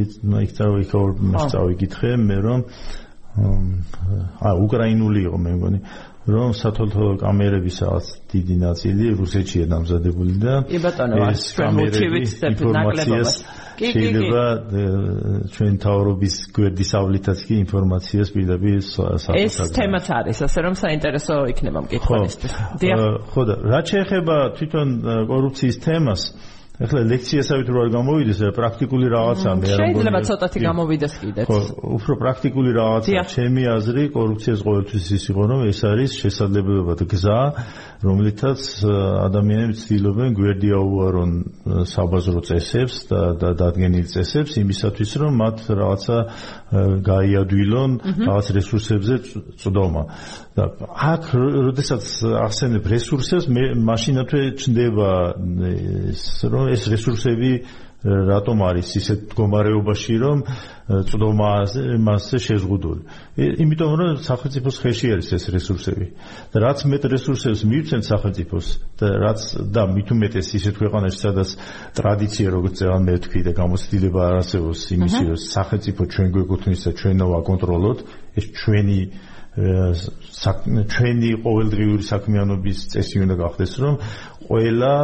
[0.48, 2.61] იქ წავიქორ, მას წავიკითხე მე რომ
[3.38, 5.78] აა უკრაინული იყო მე მგონი
[6.28, 12.20] რომ სათვალთვალო კამერების რაღაც დიდი ნაწილი რუსეთშია დამზადებული და ეს კამერები
[12.52, 13.32] ინფორმაციას
[13.78, 14.42] შეიძლება
[15.54, 21.80] ჩვენ თავრობის გვერდის ავლითაც კი ინფორმაციას პირდაპირ საფასად ეს თემაც არის ასე რომ საინტერესო იქნება
[21.86, 22.52] მკითხველისთვის.
[23.32, 24.88] ხო და რაც შეეხება თვითონ
[25.30, 26.22] კორუფციის თემას
[26.78, 31.46] ახლა ლექციასავით რო არ გამოვიდეს პრაქტიკული რაღაცა მე არ მგონია შეიძლება ცოტათი გამოვიდეს კიდეც.
[31.50, 31.58] ხო
[31.98, 37.38] უფრო პრაქტიკული რაღაცა ჩემი აზრი კორუფციას ყოველთვის ის იყო რომ ეს არის შესაძლებლობა და გზა
[37.98, 38.62] რომლითაც
[39.26, 41.32] ადამიანები ცდილობენ გვერდი აუარონ
[41.90, 46.18] საბაზრო წესებს და და დადგენილ წესებს იმისათვის რომ მათ რაღაცა
[47.08, 49.14] გაიადვილონ რაღაც რესურსებზე
[49.58, 50.04] წვდომა
[50.54, 50.64] და
[51.11, 51.24] აქ
[51.66, 52.04] როდესაც
[52.46, 55.11] ახსენებ რესურსებს მე მაშინათვე ჩნდება
[56.14, 57.52] ეს რომ ეს რესურსები
[58.06, 60.42] რატომ არის ისეთ მდგომარეობაში რომ
[61.11, 63.02] წვდომაზე მასზე შეზღუდული.
[63.58, 66.06] იმიტომ რომ სახელმწიფოს ხელში არის ეს რესურსები.
[66.54, 68.66] და რაც მეტ რესურსებს მივცემთ სახელმწიფოს
[69.02, 69.40] და რაც
[69.74, 71.48] და მით უმეტეს ისეთ ქვეყანაში სადაც
[71.98, 76.90] ტრადიცია როგორც წევა მე თქვი და გამოცდილება არ არსებობს იმისი რომ სახელმწიფო ჩვენ გვეკუთვნის და
[77.02, 77.98] ჩვენ ვაკონტროლოთ
[78.38, 78.98] ეს ჩვენი
[79.59, 83.94] ჩვენი ყოველდღიური საქმიანობის წესი უნდა გახდეს, რომ
[84.49, 84.94] ყველა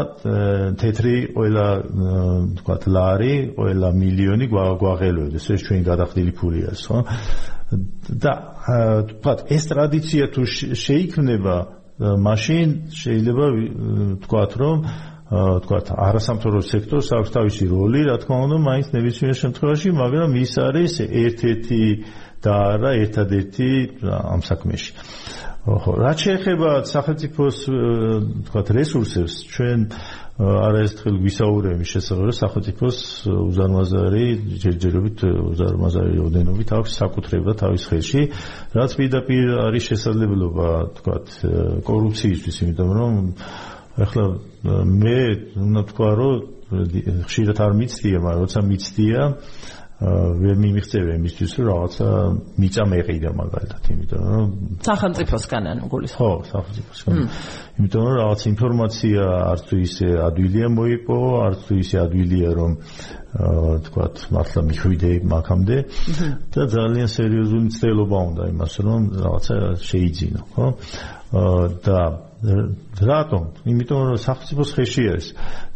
[0.80, 1.66] თეთრი, ყველა
[2.60, 6.98] თქვა ლარი, ყველა მილიონი გვაღელვდეს, ეს ჩვენი გადახდილი ფულია, ხო?
[8.22, 8.32] და
[9.10, 10.42] თქვა ეს ტრადიცია თუ
[10.84, 11.56] შეიქმნება,
[11.98, 13.46] მაშინ შეიძლება
[14.24, 14.78] თქვა რომ
[15.64, 20.92] თქვა არასამთავრობო სექტორს აქვს თავისი როლი, რა თქმა უნდა, მაინც ნებისმიერ შემთხვევაში, მაგრამ ის არის
[21.00, 21.82] ერთ-ერთი
[22.44, 23.68] და არა ერთადერთი
[24.04, 24.92] ამ საქმეში.
[25.64, 27.58] ხო, რაც შეეხება სახელმწიფოს
[28.44, 29.80] თქვა რესურსებს, ჩვენ
[30.34, 32.98] არაერთხელ ვისაუბრები შესაძლოა სახელმწიფოს
[33.32, 34.26] უზარმაზარი
[34.60, 38.22] ჯერჯერობით უზარმაზარი ოდენობით აქვს საკუთრება თავის ხელში,
[38.76, 40.68] რაც პირდაპირ არის შესაძლებლობა
[41.00, 41.16] თქვა
[41.86, 43.12] კორუფციისთვის, იმიტომ რომ
[44.04, 44.24] ახლა
[44.90, 45.20] მე
[45.64, 46.34] უნდა თქვა რომ
[47.30, 49.20] ხშირად არ მიცდია, მაგრამ როცა მიცდია
[50.02, 52.06] ვერ მიმიღწევი იმისთვის რომ რაღაცა
[52.58, 54.48] მიწა მეყიდა მაგალითად იმიტომ რომ
[54.82, 57.20] სახელმწიფოსგან ანუ გულის ხო სახელმწიფოსგან.
[57.78, 59.22] იმიტომ რომ რაღაც ინფორმაცია
[59.54, 62.72] არც თუ ისე ადვილია მოიპო არც თუ ისე ადვილია რომ
[63.86, 65.76] თქვათ მართლა მიხვიდე მაგამდე.
[66.54, 70.66] და ძალიან სერიოზული ცდელობა უნდა იმას რომ რაღაცა შეიძინო ხო
[71.34, 72.00] და
[73.00, 73.42] რატომ?
[73.66, 75.28] იმიტომ რომ სახელმწიფოს ხელში არის.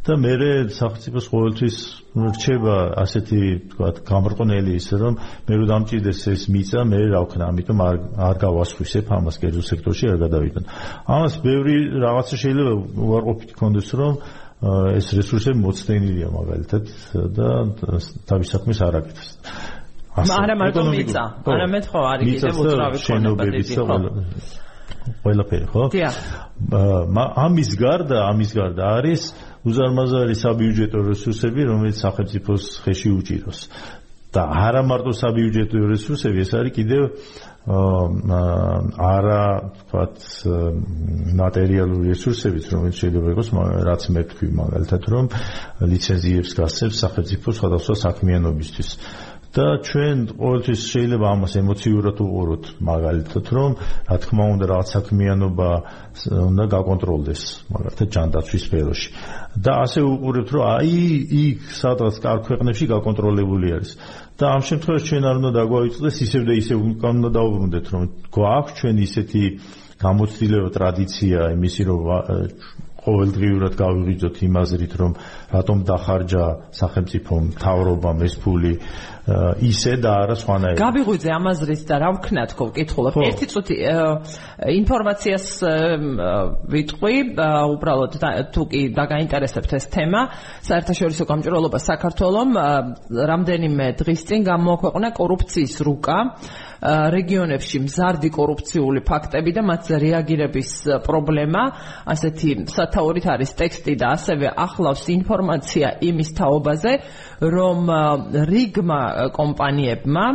[0.09, 0.33] და მე
[0.73, 1.77] სახელმწიფოს ყოველთვის
[2.16, 3.40] რჩება ასეთი
[3.73, 5.14] თქვა გამრყნელი ის რომ
[5.49, 7.44] მე რო დამჭირდეს ეს მიწა მე რა ვქნა?
[7.53, 10.64] ამიტომ არ არ გავასხვისებ ამას კერძო სექტორში არ გადავიდან
[11.12, 12.73] ამას ბევრი რაღაცა შეიძლება
[13.05, 14.12] უარყოფითი კონდეს რომ
[14.99, 16.85] ეს რესურსები მოცდენილია მაგალითად
[17.37, 17.49] და
[18.27, 19.29] თავის საქმეს არ აკეთებს.
[20.18, 21.25] არა მარტო მიწა.
[21.47, 23.97] არამედ ხო არის კიდევ უძრავი შენობებიც და
[25.22, 25.83] ყველაფერი ხო?
[25.94, 26.16] დიახ.
[27.44, 29.22] ამის გარდა, ამის გარდა არის
[29.68, 33.61] უზარმაზარი საბიუჯეტო რესურსები, რომელიც სახელმწიფოს ხელში უჭიროს.
[34.29, 37.03] და არა მარტო საბიუჯეტო რესურსები, ეს არის კიდევ
[37.68, 39.40] არა,
[39.81, 40.16] თქვათ,
[41.37, 43.48] მატერიალური რესურსებიც, რომელიც შეიძლება იყოს,
[43.88, 45.24] რაც მე თქვი მაგალითად, რომ
[45.85, 48.88] ლიცენზიებს გასცემს სახელმწიფო სხვადასხვა საქმიანობისთვის.
[49.56, 53.72] და ჩვენ ყოველთვის შეიძლება ამას ემოციურად უყუროთ მაგალითად რომ
[54.08, 55.68] რა თქმა უნდა რაღაც საქმიანობა
[56.48, 59.08] უნდა გაკონტროლდეს მაგალითად ჯანდაცვის სფეროში.
[59.64, 61.00] და ასე უყურებთ რომ აი
[61.44, 63.90] იქ სადღაც კარგ ქვეყნებში გაკონტროლებული არის.
[64.38, 66.78] და ამ შემთხვევაში ჩვენ არ უნდა დაგვაიწდეს ისევ და ისევ
[67.16, 68.02] უნდა დაუბრუნდეთ რომ
[68.37, 69.44] გვაქვს ჩვენ ისეთი
[69.98, 72.00] გამოცდილება ტრადიცია იმისი რომ
[73.08, 75.12] ყოველდღიურად გავიღიძოთ იმ აზრით რომ
[75.48, 76.44] რატომ დახარჯა
[76.76, 78.74] სახელმწიფო მთავრობამ ეს ფული
[79.61, 80.80] ისე და არა სხვანაირად.
[80.80, 83.12] გაბიღვიძე ამაზრით და რა ვქნა თქო ვკითხულობ.
[83.28, 83.76] ერთი წუთი
[84.72, 85.46] ინფორმაციას
[86.72, 88.12] ვიტყვი, უბრალოდ
[88.56, 90.20] თუ კი დაგაინტერესებთ ეს თემა,
[90.64, 92.50] საერთაშორისო გამჭვირვალობა საქართველოს
[93.12, 96.18] რამდენიმე დღის წინ გამოაქვეყნა კორუფციის რუკა
[96.78, 100.70] რეგიონებში მზარდი კორუფციული ფაქტები და მათ რეაგირების
[101.02, 101.62] პრობლემა,
[102.06, 105.38] ასეთი სათაურით არის ტექსტი და ასევე ახლავს ინფორმაცია
[106.11, 106.92] იმის თაობაზე,
[107.57, 107.90] რომ
[108.53, 109.01] რიგმა
[109.38, 110.27] კომპანიებმა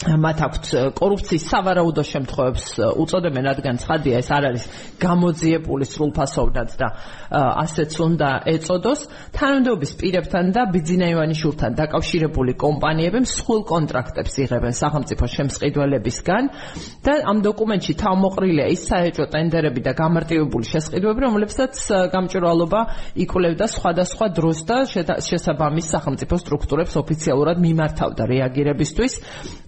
[0.00, 2.66] მათ აქვთ კორუფციის სავარაუდო შემთხვევებს
[3.04, 4.64] უწოდებენ, რადგან ცხადია ეს არ არის
[4.96, 6.88] გამოძიებული სრულფასოვნად და
[7.36, 9.00] ასეც უნდა ეწოდოს.
[9.36, 16.44] თანამდებობის პირებთან და ბიძინა ივანიშვილთან დაკავშირებული კომპანიები მსხვილ კონტრაქტებს იღებენ სახელმწიფო შემსყიდველებისგან
[17.04, 21.74] და ამ დოკუმენტში თავმოყრილია ის საეჭვო ტენდერები და გამარტივებული შესყიდვები, რომლებსაც
[22.08, 22.80] გამჭვირვალობა
[23.20, 24.76] იკვლევდა სხვადასხვა დროს და
[25.28, 29.12] შესაბამის სახელმწიფო სტრუქტურებს ოფიციალურად მიმართავდა რეაგირებისთვის.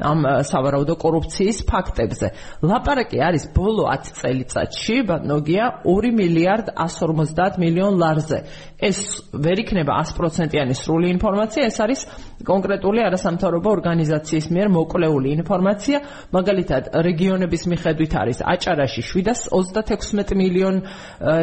[0.00, 2.28] ამ სავარაუდო კორუფციის ფაქტებზე.
[2.62, 8.38] ლაპარაკი არის ბოლო 10 წელიწადში, ნოგია 2 მილიარდ 150 მილიონ ლარზე.
[8.82, 8.98] ეს
[9.30, 12.00] ვერ იქნება 100%-იანი სრული ინფორმაცია, ეს არის
[12.46, 15.98] კონკრეტული არასამთავრობო ორგანიზაციის მიერ მოკვლეული ინფორმაცია.
[16.36, 20.76] მაგალითად, რეგიონების მიხედვით არის აჭარაში 736 მილიონ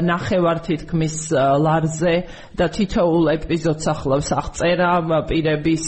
[0.04, 1.16] ნახევარ თითქმის
[1.66, 2.16] ლარზე
[2.60, 4.92] და თითოეულ ეპიზოდს ახლავს აღწერა
[5.30, 5.86] პირების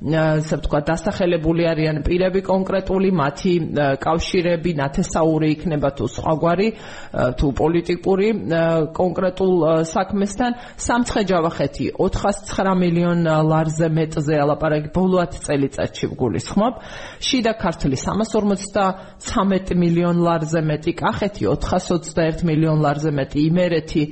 [0.00, 3.52] ასე ვთქვათ, დასახელებული არიან პირები კონკრეტული, მათი
[4.00, 6.68] კავშირები, ნათესაური იქნება თუ სხვაგვარი,
[7.36, 8.28] თუ პოლიტიკური
[8.96, 9.52] კონკრეტულ
[9.84, 10.50] საქმესთან.
[10.86, 16.74] სამცხე-ჯავახეთი 409 მილიონ ლარზე მეტზე ალაპარაკი ბოლო 10 წელიწადში გულისხმობ.
[17.26, 24.02] შიდა ქართლი 353 მილიონ ლარზე მეტი, კახეთი 421 მილიონ ლარზე მეტი, იმერეთი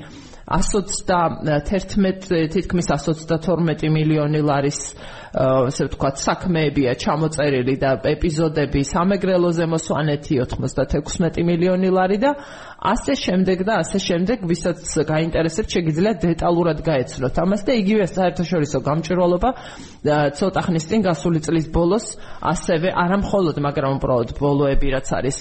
[0.49, 4.81] 121 თითქმის 122 მილიონი ლარის
[5.37, 12.33] ასე ვთქვათ საქმეებია ჩამოწერილი და ეპიზოდები სამეგრელოზე მოსვანეთი 96 მილიონი ლარი და
[12.79, 17.35] ასე შემდეგ და ასე შემდეგ ვისაც გაინტერესებს შეგიძლია დეტალურად გაეცნოთ.
[17.43, 19.51] ამას და იგივე საერთაშორისო გამჭვირვალობა
[20.39, 22.07] ცოტა ხნის წინ გასული წლის ბოლოს
[22.39, 25.39] ასევე არამხოლოდ მაგრამ უბრალოდ ბოლოები რაც არის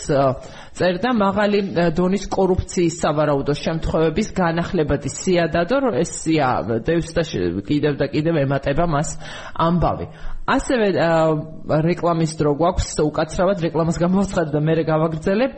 [0.78, 1.60] წერდა მაღალი
[1.94, 6.50] დონის კორუფციის სავარაუდო შემთხვევების განახლებადი სიადადო ეს სია
[6.90, 7.24] დევს და
[7.70, 9.14] კიდევ და კიდევ ემატება მას
[9.54, 10.06] ამბავი.
[10.48, 10.86] ასევე
[11.86, 15.52] რეკლამის დრო გვაქვს უკაცრავად რეკლამას გამოვცხადებ და მე გავაგრძელებ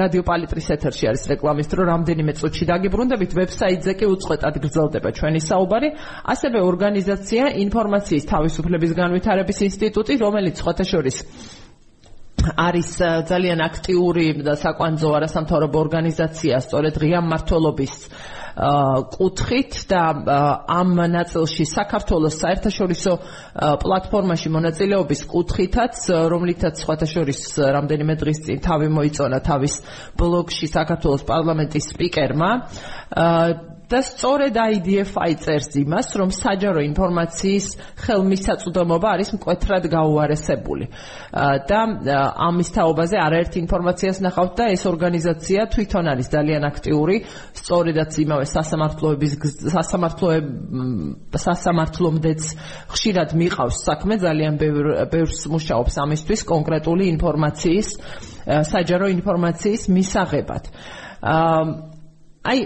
[0.00, 5.88] რადიო პალიტრის ეთერში არის რეკლამის დრო, რამდენიმე წუთში დაგიბრუნდებით, ვებსაიტზე კი უწყვეტად გრძელდება ჩვენი საუბარი.
[6.32, 11.16] ასევე ორგანიზაცია ინფორმაციის თავისუფლების განვითარების ინსტიტუტი, რომელიც ხოთა შორის
[12.42, 12.90] არის
[13.30, 17.94] ძალიან აქტიური და საკვანძო არასამთავრობო ორგანიზაცია, სწორედ ღია მართლობის
[18.52, 20.02] კუთხით და
[20.68, 23.12] ამ ნაწილში საქართველოს საერთაშორისო
[23.80, 25.96] პლატფორმაში მონაწილეობის კუთხითაც,
[26.28, 29.74] რომლითაც შორის რამდენიმე დღის წინ თავი მოიწონა თავის
[30.20, 32.50] ბლოგში საქართველოს პარლამენტის სპიკერმა
[33.92, 37.66] და სწორედ IDF-i წერს იმას, რომ საჯარო ინფორმაციის
[38.00, 40.86] ხელმისაწვდომობა არის მკვეთრად გაუარესებული.
[41.32, 41.80] და
[42.48, 47.16] ამის თაობაზე არაერთი ინფორმაციას ნახავთ და ეს ორგანიზაცია თვითონ არის ძალიან აქტიური,
[47.60, 49.32] სწორედაც იმავე სასამართლოების
[49.76, 50.44] სასამართლოებ
[51.46, 52.42] სასამართლომდეც
[52.92, 54.54] ხშირად მიყავს საქმე, ძალიან
[55.12, 57.88] ბევრს მუშაობს ამისთვის კონკრეტული ინფორმაციის
[58.72, 60.64] საჯარო ინფორმაციის მისაღებად.
[61.22, 61.91] აა
[62.42, 62.62] აი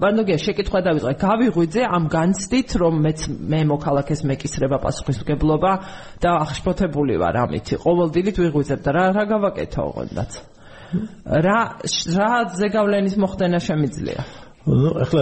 [0.00, 5.72] ბანოგია შეკითხვა დავიწყე გავიღვიძე ამ განცდით რომ მეც მე მოქალაქეს მეკისრება პასუხისმგებლობა
[6.24, 7.76] და აღშფოთებული ვარ ამით.
[7.84, 10.32] ყოველდღიით ვიღვიძებ და რა რა გავაკეთო ოღონდაც?
[11.44, 11.60] რა
[12.16, 14.24] რა ზეგავლენის მოხდენა შემიძლია
[14.67, 15.21] ну ახლა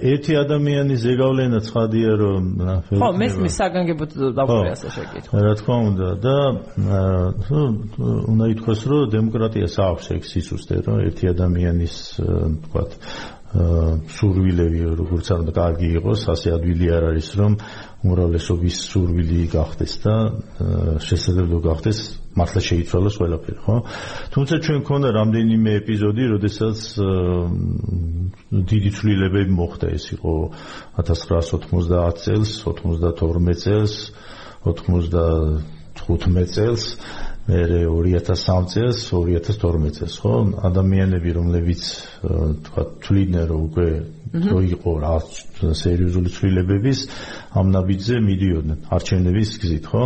[0.00, 2.44] ერთი ადამიანის ზეგავლენა ცხადია რომ
[2.88, 6.36] ხო მესმის საგანგებოდ დავყრე ასე შეკითხვა რა თქმა უნდა და
[7.50, 7.60] ну
[8.32, 11.96] უნდა ითქვას რომ დემოკრატიას აქვს ეგ სისუსტე რომ ერთი ადამიანის
[12.64, 12.84] თქვა
[14.16, 17.52] სურვილები როგორც არ უნდა კარგი იყოს ასე ადვილი არ არის რომ
[18.01, 20.15] უმრავლესობის სურვილი გახდეს და
[21.05, 21.99] შესაძლებლო გახდეს
[22.33, 23.75] მართლა შეიცვალოს ყველაფერი ხო?
[24.33, 26.79] თუმცა ჩვენ მქონდა რამდენიმე ეპიზოდი როდესაც
[28.71, 29.87] დიდი ცვლილებები მოხდა.
[29.97, 30.33] ეს იყო
[30.97, 33.93] 1990 წელს 92 წელს
[34.65, 36.83] 95 წელს
[37.49, 40.33] მე 2003 წელს 2012 წელს ხო?
[40.69, 41.81] ადამიანები რომლებიც
[42.67, 43.87] თქვა თვლიდნენ რომ უკვე
[44.51, 45.15] რო იყო რა
[45.81, 46.99] სერიოზული ცვლილებების
[47.57, 50.03] ამ ნაბიჯზე მიდიოდნენ არჩევნების გზით ხო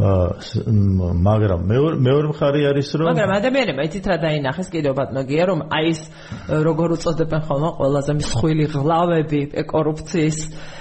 [0.00, 4.68] მაგრამ მეორე მეორე მხარე არის რომ მაგრამ ადამიანებმა იცით რა დაინახეს?
[4.72, 6.00] კიდევ ბატონოგია რომ აი ეს
[6.48, 9.40] როგორ უწოდებენ ხოლმე ყველაზე მსხვილი ღლავები
[9.72, 10.38] კორუფციის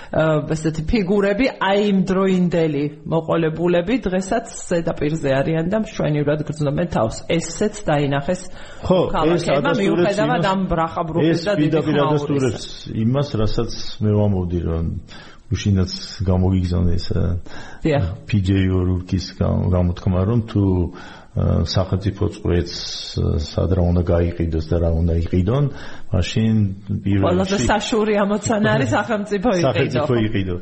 [0.09, 7.15] ესეთი ფიგურები აი იმ დროინდელი მოყოლებულები დღესაც ზედაპირზე არიან და მშვენივრად გრძნობენ თავს.
[7.29, 8.41] ესეც დაინახეს
[8.87, 9.45] ხო ეს
[9.83, 12.65] მიუხედავად ამ ბრახაბრუხის და დიდი ხმაურის
[13.05, 14.85] იმას რასაც მე ვამოვდი რომ
[15.49, 15.91] უშინაც
[16.29, 17.05] გამოგიგზავნეს
[18.29, 20.63] PJ ორუკის გამოთქმა რომ თუ
[21.39, 22.77] სახელმწიფო წვეთს
[23.45, 25.65] სად რა უნდა გაიყიდოს და რა უნდა იყიდონ,
[26.09, 26.55] მაშინ
[27.05, 29.65] პირველში ყველაზე საშური ამოცანა არის სახელმწიფო იყიდო.
[29.67, 30.55] სახელმწიფო იყიდო.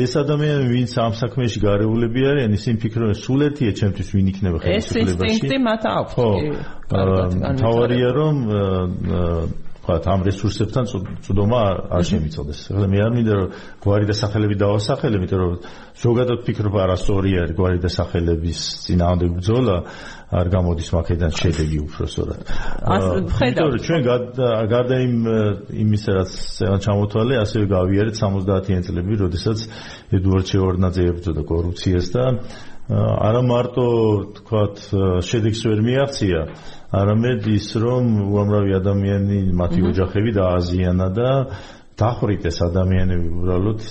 [0.00, 5.12] ეს ადამიანები ვინც ამ საქმეში გარეულები არიან, ისინი ფიქრობენ სულ ერთია ჩემთვის ვინ იქნება ხელისუფლებაში.
[5.12, 6.14] ეს ინსტინქტი მათ აქვს.
[6.16, 6.30] ხო.
[7.60, 8.36] თავარია რომ
[9.84, 10.84] ვთქვათ, ამ რესურსებთან
[11.24, 11.60] წვდომა
[11.92, 12.58] არ შემიწოდეს.
[12.72, 13.48] ახლა მე არ მინდა რომ
[13.84, 15.52] გვარი და სახელები დავასახელე, იმიტომ რომ
[16.00, 19.76] ზოგადად ფიქრობ არასწორი არის გვარი და სახელების წინააღმდეგ ბრძოლა,
[20.34, 22.40] არ გამოდის მაქედან შედეგი უფრო სწორად.
[23.38, 24.00] ხედავ ჩვენ
[24.72, 25.16] გარდა იმ
[25.84, 26.32] იმისა რაც
[26.80, 29.58] ჩამოთვალე, ასევე გავიარეთ 70-იან წლები, როდესაც
[30.16, 32.24] ედუარდ შევარდნაძე ებრძოდა კორუფციას და
[32.84, 33.86] არა მარტო
[34.38, 34.76] თქვათ
[35.24, 36.40] შედეგს ვერ მიაღწია,
[36.94, 41.30] არამედ ის რომ უამრავი ადამიანი მათი ოჯახები დააზიანა და
[41.94, 43.82] დახვრიტეს ადამიანები უბრალოდ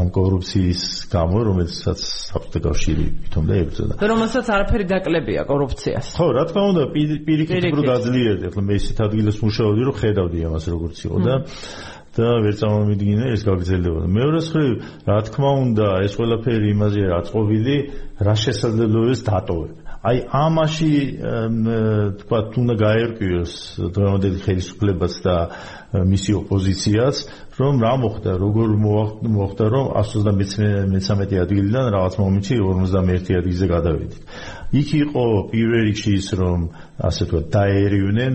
[0.00, 3.98] ამ კორუფციის გამო, რომელსაც საბჭოთა კავშირი თვითონ და ებრძოდა.
[4.12, 6.06] რომელსაც არაფერი დაკლებია კორუფციას.
[6.18, 8.44] ხო, რა თქმა უნდა, პირიქით უფრო გაძლიერდი.
[8.50, 11.34] ახლა მე ისეთ ადგილას მუშაობდი, რომ ხედავდი ამას როგორც იყო და
[12.16, 14.02] და ვერ წამომიდგინე ეს გაგრძელდება.
[14.16, 14.72] მეორე მხრივ,
[15.10, 17.76] რა თქმა უნდა, ეს ყველაფერი იმაზე რაწყობილი,
[18.26, 19.80] რა შესაძლებლობებს დატოვებ.
[20.00, 20.92] აი ამაში
[22.24, 23.52] თქვა უნდა გაერკვიოს
[23.92, 25.34] დღევანდელი ხელისუფლებას და
[26.08, 27.16] მისი ოპოზიციას
[27.60, 34.22] რომ რა მოხდა როგორ მოხდა რომ 133 ადგილიდან რაღაც მომენტში 51 ადგილზე გადავედით
[34.80, 36.60] იქ იყო პირველ რიგში ის რომ
[37.10, 38.34] ასე თქვა დაერივნენ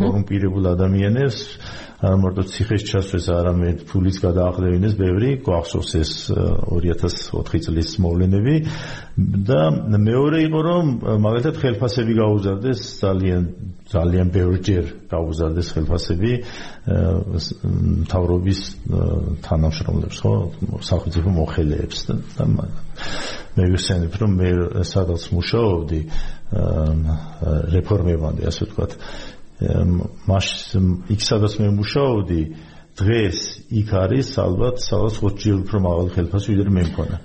[0.00, 1.38] კორუმპირებულ ადამიანებს
[1.96, 8.56] არა მარტო ციხეს ჩასვეს, არამედ ფულის გადაახდევინეს ბევრი, გვახსოვს ეს 2004 წლის მოვლენები.
[9.16, 9.60] და
[9.96, 10.84] მეორე იყო რომ
[11.24, 13.42] მაგალითად ხელფასები გაუზარდეს ძალიან
[13.88, 16.32] ძალიან ბევრჯერ გაუზარდეს ხელფასები
[18.12, 18.60] თავრობის
[19.46, 20.32] თანამშრომლებს, ხო,
[20.84, 22.44] სახელმწიფო მოხელეებს და
[23.56, 24.50] მე ვიხსენებ რომ მე
[24.84, 26.00] სადაც მუშაობდი
[27.72, 28.92] რეფორმებამდე ასე ვთქვათ
[30.28, 30.48] მას
[31.12, 32.40] იქ სადაც მე მუშაობდი
[32.96, 33.38] დღეს
[33.76, 37.16] იქ არის ალბათ სადაც 20 ჯერ უფრო მაღალი ხელფასი ვიდრე მე მქონა.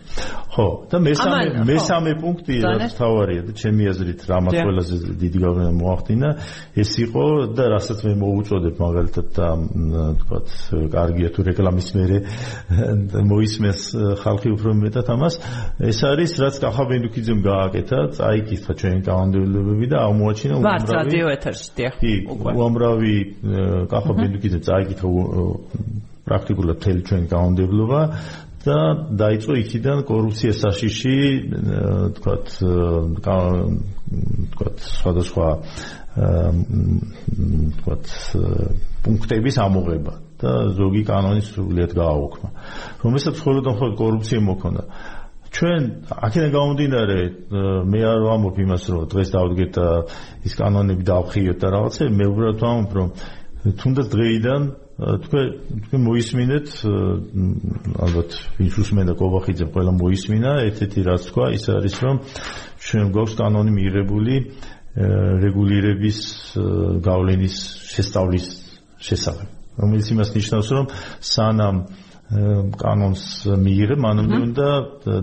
[0.52, 6.30] ხო და მესამე მესამე პუნქტი რაც თავარია და ჩემი აზრით რამაც ყველაზე დიდი გავლენა მოახდინა
[6.76, 7.24] ეს იყო
[7.56, 9.48] და რასაც მე მოუწოდებ მაგალითად და
[10.20, 10.48] თქვათ
[10.92, 12.18] კარგია თუ რეკლამის მერე
[13.32, 13.80] მოისმეს
[14.20, 15.36] ხალხი უფრო მეტად ამას.
[15.80, 21.96] ეს არის რაც კახაბენდუკიძემ გააკეთა წაიკითხა ჩვენი კანონმდებლობები და აღმოაჩინა უამრავი რადიო ეთერში დიახ
[22.60, 23.16] უამრავი
[23.88, 25.08] კახაბენდუკიძე წაიკითხა
[26.28, 28.02] პრაქტიკულად მთელი ჩვენი კანონმდებლობა
[28.62, 28.78] და
[29.18, 31.16] დაიწყო იქიდან კორუფციის საშიში
[32.18, 32.52] თქვათ
[34.52, 35.48] თქვათ სხვადასხვა
[37.80, 38.12] თქვათ
[39.02, 42.50] პუნქტების ამოღება და ზოგი კანონის სრულიად გააუქმა
[43.02, 44.84] რომელსაც მხოლოდ მხოლოდ კორუფცია მოქონდა.
[45.52, 45.82] ჩვენ
[46.26, 47.20] აქედან გამომდინარე
[47.92, 49.88] მე არ ვამბობ იმას რომ დღეს დავდგეთ და
[50.48, 53.10] ის კანონები დავხიოთ და რაღაცა მე უბრალოდ ვამბობ რომ
[53.82, 54.62] თუნდაც დღეიდან
[55.02, 55.48] თქვენ
[55.88, 56.68] თქვენ მოისმინეთ
[58.06, 62.20] ალბათ ვინც უსმენდა კობახიძე ყველა მოისმინა ერთ-ერთი რაც თქვა ის არის რომ
[62.86, 64.36] ჩვენ გვაქვს კანონი მიღებული
[65.42, 66.20] რეგულირების
[67.08, 67.56] გავლენის
[67.96, 68.46] შესწავლის
[69.02, 69.48] შესახებ
[69.82, 70.86] რომელიც იმას ნიშნავს რომ
[71.34, 71.78] სანამ
[72.32, 73.24] კანონს
[73.60, 74.68] მიიღე, მანამდე უნდა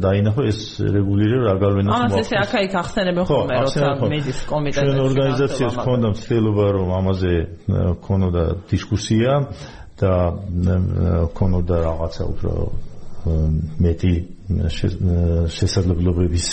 [0.05, 2.17] დაინახო ეს რეგულირება რა გავლენას მოაქვს.
[2.19, 4.85] აა, ესე აქა-იქ ახსენებენ ხოლმე, როცა მედის კომიტეტში.
[4.85, 7.35] ჩვენ ორგანიზაციას ქონდა ცდილობა, რომ ამაზე
[8.05, 9.33] ქონოდა დისკუსია
[9.97, 10.13] და
[11.33, 12.53] ქონოდა რაღაცა უფრო
[13.29, 14.15] მეტი
[15.53, 16.47] შესაძლებლობების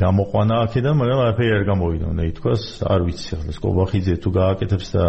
[0.00, 5.04] გამოყვანა აქედან, მაგრამ არაფერი არ გამოვიდა, უნდა ითქვას, არ ვიცი ახლა სკობახიძე თუ გააკეთებს და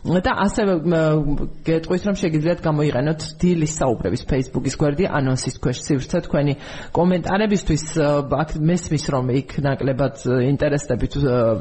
[0.08, 0.74] და ასევე
[1.68, 6.54] გეტყვით რომ შეგიძლიათ გამოიყენოთ დილის საუბრების Facebook-ის გვერდი ანონსის ქვეშ სივრცე თქვენი
[6.96, 7.84] კომენტარებისთვის.
[8.38, 10.16] აქ მესმის რომ იქ ნაკლებად
[10.48, 11.14] ინტერესდებით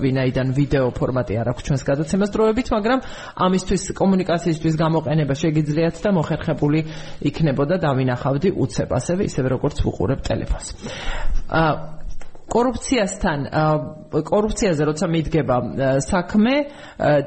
[0.02, 2.98] ვინაიდან ვიდეო ფორმატი არ აქვს ჩვენს გადაცემას დროებით მაგრამ
[3.34, 6.80] ამისთვის კომუნიკაციისთვის გამოყენება შეგიძლიათ და მოხერხებული
[7.26, 8.88] იქნებოდა დავინახავდი უცებ.
[8.94, 10.66] ასევე ისევე როგორც ვუყურებ ტელეფონს.
[11.50, 11.96] აა
[12.56, 13.38] კორუფციასთან
[14.32, 15.56] კორუფციაზე როცა მიდგება
[16.08, 16.54] საქმე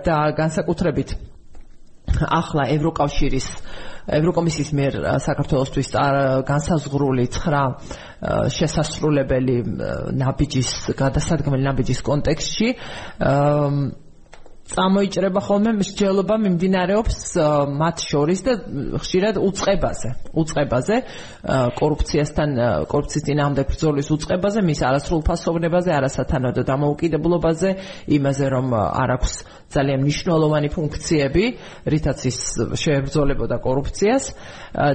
[0.05, 1.13] და განსაკუთრებით
[2.25, 3.47] ახლა ევროკავშირის
[4.09, 5.89] ევროკომისიის მიერ საქართველოსთვის
[6.49, 9.57] განსაზღვრული 9 შესასრულებელი
[10.17, 12.69] ნაბიჯის გადასადგმელი ნაბიჯის კონტექსტში
[14.69, 17.19] წამოიჭრება ხოლმე მსჯელობა მიმდინარეობს
[17.73, 18.53] მათ შორის და
[19.01, 20.09] ხშირად უწყებაზე,
[20.41, 20.95] უწყებაზე,
[21.79, 22.49] კორუფციასთან,
[22.91, 27.69] კორუფციის წინააღმდეგ ბრძოლის უწყებაზე, მის არასრულფასოვნებაზე, არასათანადო დამოუკიდებლობაზე,
[28.13, 29.33] იმაზე, რომ არ აქვს
[29.73, 31.45] ძალიან მნიშვნელოვანი ფუნქციები,
[31.89, 32.37] რითაც ის
[32.81, 34.23] შეებრძოლებოდა კორუფციას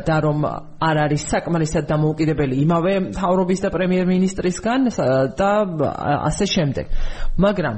[0.07, 0.39] და რომ
[0.83, 4.81] არ არის საკმარისად დამოუკიდებელი იმავე მთავრობის და პრემიერ-მინისტრისგან
[5.39, 5.51] და
[6.31, 6.87] ასე შემდეგ.
[7.39, 7.77] მაგრამ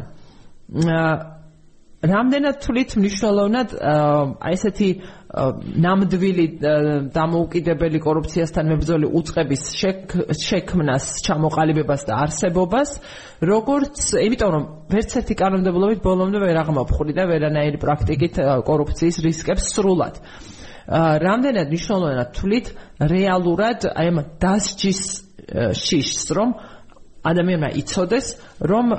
[2.11, 4.89] რამდენად თulit მნიშვნელოვნად აი ესეთი
[5.85, 6.45] ნამდვილი
[7.13, 9.63] დამოუკიდებელი კორუფციასთან მებრძოლი უწყების
[10.47, 12.91] შექმნას, ჩამოყალიბებას და არსებობას,
[13.43, 13.97] როგორც,
[14.27, 18.35] იმიტომ რომ ვერც ერთი კანონმდებლობით ბოლომდე ვერ აღმოფხვრიდა ვერანაირი პრაქტიკით
[18.71, 20.23] კორუფციის რისკებს სრულად.
[20.87, 22.67] რამდენად მნიშვნელოვნად თვლით
[23.03, 25.01] რეალურად აი ამ დასჯის
[25.75, 26.55] შიშს რომ
[27.27, 28.27] ადამიანმა იცოდეს
[28.63, 28.95] რომ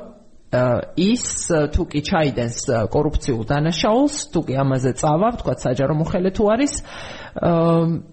[0.48, 1.24] ის
[1.76, 6.74] თუ კი ჩაიდენს კორუფციულ დანაშაულს, თუ კი ამაზე წავა, თქვა საჯარო მოხელე თუ არის,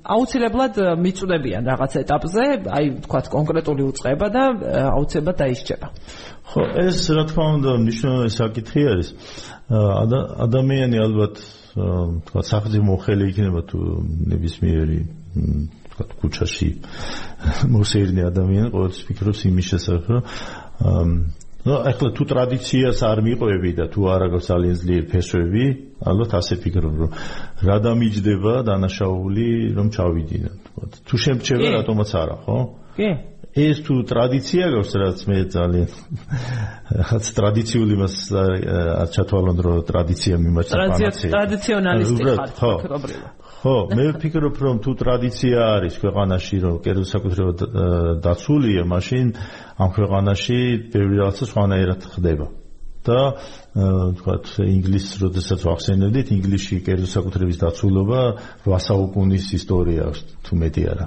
[0.03, 4.43] აუცილებლად მიწუდებიან რაღაც ეტაპზე, აი თქვა კონკრეტული უწყება და
[4.99, 5.87] აუცილებლად დაისჯება.
[6.51, 9.09] ხო, ეს რა თქმა უნდა მნიშვნელოვანი საკითხი არის.
[10.45, 11.35] ადამიანი ალბათ
[12.27, 13.79] თქვა სახელმწიფო მოხელე იქნება თუ
[14.35, 14.99] ნებისმიერი
[15.95, 16.69] თქვა ქუჩაში
[17.79, 20.23] მოსერნი ადამიანი ყოველთვის ფიქრობს იმის შესახებ, რომ
[21.65, 25.65] ну, ახლა თუ ტრადიციას არ მიყვები და თუ არ აქვს ძალიან ძლიერ ფესვები,
[26.05, 27.11] ალბათ ასე ფიქრობ, რომ
[27.65, 30.85] რა დამიჯდება დანაშაული, რომ ჩავიდინო, თქვა.
[31.09, 32.59] თუ შემჩება, რატომაც არა, ხო?
[33.01, 33.11] კი.
[33.55, 35.89] ეს თუ ტრადიცია გავს, რაც მე ძალიან
[37.15, 41.31] რაც ტრადიციული მას არ ჩათვალონ, რომ ტრადიცია მიმართა პანაცეა.
[41.33, 42.73] ტრადიციონალისტი ხარ, ხო?
[43.65, 47.53] ხო, მე ვფიქრობ, რომ თუ ტრადიცია არის ქვეყანაში, რომ კერძო საკუთრება
[48.21, 49.31] დაცულია, მაშინ
[49.81, 50.59] ამ ქვეყანაში
[50.93, 52.47] ბევრი რაღაცა სხვანაირად ხდება.
[53.05, 53.21] და
[53.75, 58.21] თქვათ ინგლისს როდესაც ვახსენებდით ინგლისში კერძო საკუთრების დაცულობა
[58.71, 61.07] 8 საუკუნის ისტორია აქვს თუ მეტი არა.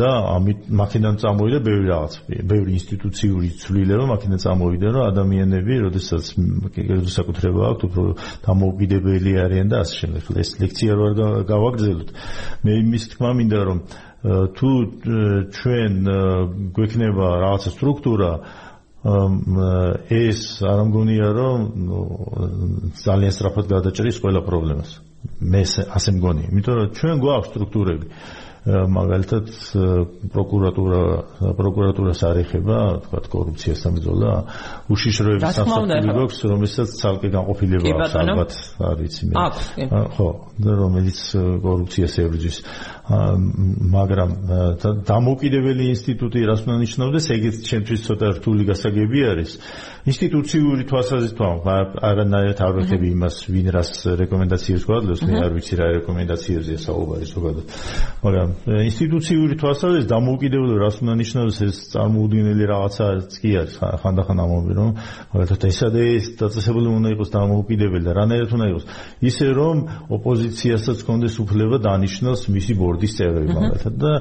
[0.00, 2.12] და ამით მაქედან წამოვიდა ბევრი რაღაც
[2.48, 6.24] ბევრი ინსტიტუციური ცვლილება მაქედან წამოვიდა რომ ადამიანები როდესაც
[6.72, 8.04] კერძო საკუთრება აქვს უფრო
[8.48, 10.22] დამოუკიდებელი არიან და ასე შემდეგ.
[10.40, 11.14] ეს ლექცია რო არ
[11.52, 12.08] გავაგრძელოთ
[12.64, 13.78] მე იმის თქმა მინდა რომ
[14.26, 14.70] თუ
[15.54, 15.94] ჩვენ
[16.74, 18.30] გვექნება რაღაცა სტრუქტურა
[19.06, 21.60] ეს არ მგონია რომ
[23.02, 24.90] ძალიან სწრაფად გადაჭრის ყველა პრობლემას.
[25.42, 25.62] მე
[25.96, 26.46] ასე მგონია.
[26.52, 28.06] იმიტომ რომ ჩვენ გვაქვს სტრუქტურები
[28.66, 29.50] მაგალითად
[30.34, 31.02] პროკურატურა
[31.54, 34.32] პროკურატურას არ ეხება თქვა კორუფციასთან ბრძოლა
[34.90, 38.52] უშიშროების სასამართლო გვაქვს რომელსაც ცალკე განყოფილება აქვს ალბათ
[38.90, 39.34] არ ვიცი მე.
[40.18, 40.28] ხო
[40.66, 41.18] და რომელიც
[41.62, 42.56] კორუფციას ებრძვის
[43.06, 44.30] მაგრამ
[45.06, 47.24] დამოუკიდებელი ინსტიტუტი რას უნდა ნიშნავდეს?
[47.38, 49.50] ეგეც ჩემთვის ცოტა რთული გასაგები არის.
[50.10, 51.38] ინსტიტუციური თვალსაზრისით
[52.02, 53.90] არანაირად არ ვეხები იმას ვინ რას
[54.22, 57.66] რეკომენდაციებს გვაძლევს მე არ ვიცი რა რეკომენდაციებზეა საუბარი ზოგადად.
[58.26, 64.90] მაგრამ ინსტიტუციური თვალსაზრისით დამოუკიდებელი რას უნდა ნიშნავს ეს წარმოუდგენელი რაღაცაც კი არის ხანდახან ამბობენ რომ
[65.34, 68.84] მაგალითად ესა და ეს დაწესებული უნდა იყოს დამოუკიდებელი და რანაირად უნდა იყოს.
[69.30, 69.76] ისე რომ
[70.16, 73.94] ოპოზიციასაც კონდეს უფლება დანიშნოს მისი ბორდის წევრები მაგალითად.
[74.02, 74.12] და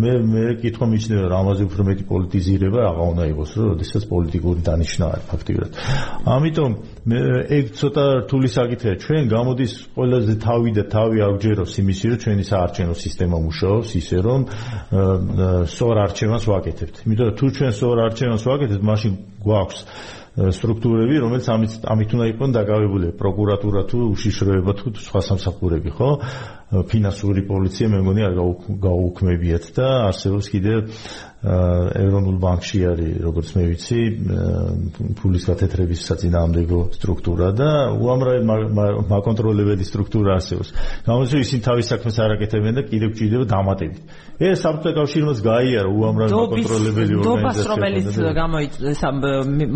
[0.00, 4.60] მე მე კითხვა მიჩნევა რომ ამაზე უფრო მეტი პოლიტიზირება აღა უნდა იყოს რომ შესაძ პოლიტიკური
[4.68, 5.70] დანიშნა არის ფაქტიურად.
[6.34, 6.70] ამიტომ
[7.10, 7.20] მე
[7.58, 12.94] ეგ ცოტა რთული საკითხია ჩვენ გამოდის ყველაზე თავი და თავი აღჯეროს იმისი რომ ჩვენი საარჩევნო
[13.04, 14.40] სისტემა მუშაობს ისე რომ
[15.76, 16.94] სორ არჩევანს ვაკეთებთ.
[17.04, 19.12] იმიტომ თუ ჩვენ სორ არჩევანს ვაკეთებთ მაშინ
[19.44, 19.80] გვაქვს
[20.40, 26.10] სტრუქტურები, რომელიც ამით ამით უნდა იყოს დაკავებული, პროკურატურა თუ უშიშროება თუ სხვა სამსახურები, ხო?
[26.88, 28.34] ფინანსური პოლიცია მე მგონი არ
[28.86, 30.74] გაუქმებიათ და არსებობს კიდე
[31.40, 34.00] ეროვნულ ბანკში არის როგორც მე ვიცი
[35.16, 38.42] ფულის გათეთრების საწინააღმდეგო სტრუქტურა და უამრავი
[39.08, 40.70] მაკონტროლებელი სტრუქტურა არსებობს.
[41.08, 43.96] გამოიწვია ისინი თავის საქმეს არაკეთებენ და კიდევ ჭირდება დამატებით.
[44.36, 47.40] ეს საბჭოთა კავშირმაც გაიარა უამრავი მაკონტროლებელი ორგანიზაცია.
[47.40, 49.10] დობას რომელიც გამოიწვია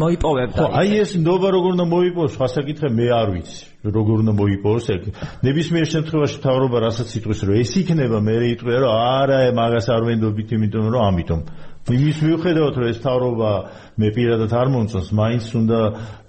[0.05, 0.61] მოიპოვებდა.
[0.61, 3.74] ხო, აი ეს ნდობა როგორ უნდა მოიპოვოს, სხვა საკითხი მე არ ვიცი.
[3.85, 5.03] როგორ უნდა მოიპოვოს ეგ.
[5.45, 10.49] ნებისმიერ შემთხვევაში თავრობა რასაც იტყვის რომ ეს იქნება, მე იტყვია რომ არა, მაგას არ ვენდობით,
[10.57, 11.41] იმიტომ რომ ამიტომ.
[11.85, 13.51] იმის მიუხედავად რომ ეს თავრობა
[13.95, 15.81] მე პირადად არ მომწონს, მაინც უნდა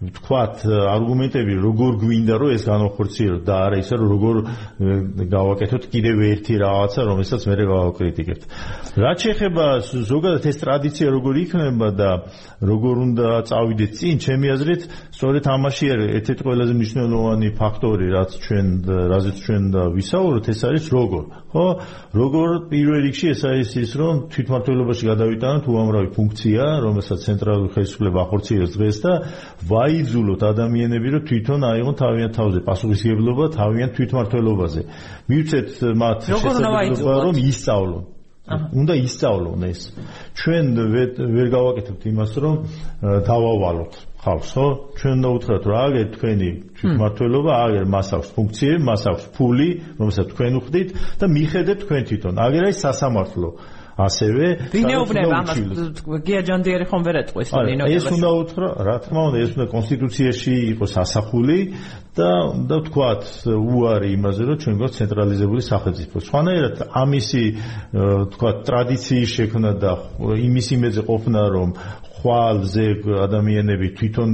[0.05, 4.35] ვთქვათ არგუმენტები, როგორ გვინდა რომ ეს განახორციელო და არა ისე რომ როგორ
[5.33, 8.43] გავაკეთოთ კიდევ ერთი რაღაცა, რომელსაც მე გავაკრიტიკებთ.
[9.01, 12.09] რაც შეეხება ზოგადად ეს ტრადიცია როგორ იქნება და
[12.61, 14.81] როგორ უნდა წავიდეთ წინ, ჩემი აზრით,
[15.15, 19.63] სწორედ ამაში არის ერთ-ერთი ყველაზე მნიშვნელოვანი ფაქტორი, რაც ჩვენ რაზეც ჩვენ
[19.95, 21.23] ვისაუბროთ, ეს არის როგორ,
[21.55, 21.67] ხო?
[22.15, 28.19] როგორ პირველ რიგში ეს არის ის, რომ თვითმართველობაში გადავიტანოთ უამრავი ფუნქცია, რომელსაც ცენტრალ ცენტრალური ხელისუფლება
[28.25, 29.13] ახორციელებს დღეს და
[29.69, 34.81] ვაიძულოთ ადამიანები რომ თვითონ აიღონ თავიანთ თავზე პასუხისგებლობა თავიანთ თვითმართველობაზე.
[35.31, 35.69] მივცეთ
[36.01, 38.03] მათ შესაძლებლობა რომ ისწავლონ.
[38.45, 39.81] უნდა ისწავლონ ეს.
[40.37, 40.65] ჩვენ
[41.33, 42.55] ვერ გავაკეთებთ იმას რომ
[43.25, 43.93] დავავალოთ
[44.25, 44.67] ხალხს, ხო?
[44.97, 49.69] ჩვენ უნდა უთხრათ რომ აგერ თქვენი თვითმართველობა, აგერ მას აქვს ფუნქციები, მას აქვს ფული,
[50.01, 50.89] რომელსაც თქვენ უხდით
[51.21, 52.33] და მიხედეთ თქვენ თვითონ.
[52.45, 53.49] აგერ აი სასამართლო
[53.95, 55.59] ასევე ვინეუბნება ამას.
[56.27, 60.55] გია ჯანდიერი ხომ ვერ ეტყვის ნინო ეს უნდა უთხრა რა თქმა უნდა ეს უნდა კონსტიტუციაში
[60.75, 61.59] იყოს ასახული
[62.15, 62.31] და
[62.67, 63.23] და თქვათ
[63.55, 66.15] უარი იმაზე რომ ჩვენ გვაქვს ცენტრალიზებული სახელმწიფო.
[66.27, 67.43] სხვანაირად ამისი
[68.35, 71.69] თქვათ ტრადიციის შექმნა და იმის იმედზე ყოფნა რომ
[72.25, 72.85] ხვალზე
[73.25, 74.31] ადამიანები თვითონ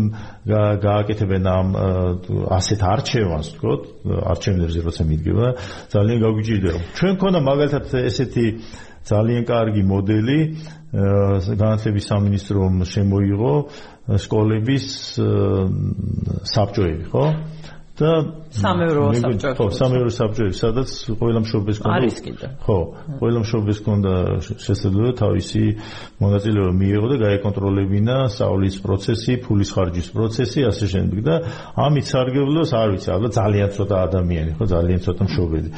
[0.85, 1.67] გააკეთებენ ამ
[2.57, 3.81] ასეთ არჩევანს, თქოთ,
[4.31, 5.47] არჩევნებზე როცა მიდგება,
[5.91, 6.79] ძალიან გაგვიჭირდება.
[6.97, 8.45] ჩვენ ქონა მაგალითად ესეთი
[9.09, 10.37] ძალიან კარგი მოდელი
[10.91, 13.53] განათლების სამინისტრომ შემოიღო
[14.21, 14.87] სკოლების
[16.51, 17.25] საბჭოები, ხო?
[18.01, 18.11] და
[18.51, 19.55] სამეურო საბჭოები.
[19.57, 20.89] ხო, სამეურო საბჭოები, სადაც
[21.19, 21.95] ყველა მშობლებს კონდა.
[21.97, 22.47] არის კიდე.
[22.65, 22.77] ხო,
[23.21, 25.63] ყველა მშობლებს კონდა შესაძლებლობა თავისი
[26.21, 31.35] მონაწილეობა მიიღო და გაეკონტროლებინა სწავლის პროცესი, ფულის ხარჯის პროცესი, ასე შემდეგ და
[31.79, 35.69] ამით სარგებლობს, არ ვიცი, ალბათ ძალიან ცოტა ადამიანი, ხო, ძალიან ცოტა მშობელი.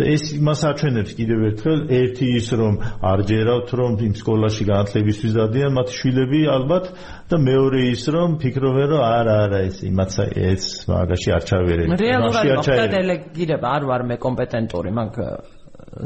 [0.00, 2.74] და ეს იმას აჩვენებს კიდევ ერთხელ ერთი ის რომ
[3.10, 6.84] არ ჯერავთ რომ იმ სკოლაში განათლებისთვის დადიან მათ შვილები ალბათ
[7.30, 12.52] და მეორე ის რომ ფიქრობენ რომ არა არა ეს იმაც ეს მაგაში არ ჩავერეთ რეალურად
[12.58, 15.20] მოხდა დელეგირება არ ვარ მე კომპეტენტური მაგ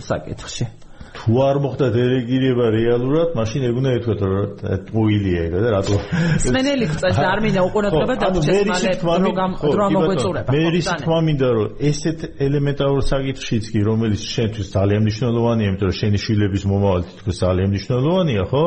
[0.05, 0.67] საკითხში.
[1.15, 4.49] თუ არ მოხდა დელეგირება რეალურად, მაშინ ეგუნა ეთქვათ რომ
[4.89, 5.99] ტყუილია ეგ და რატო
[6.43, 10.51] სმენელი წეს და არ მინდა უყურებლობა დაუჩეს მალე რომ დრო მოგვეწურება.
[10.51, 15.99] მე ის თქმა მინდა რომ ესეთ ელემენტარულ საკითხშიც კი რომელიც შენთვის ძალიან მნიშვნელოვანია, იმიტომ რომ
[16.03, 18.65] შენი შვილების მომავალი თითქოს ძალიან მნიშვნელოვანია, ხო?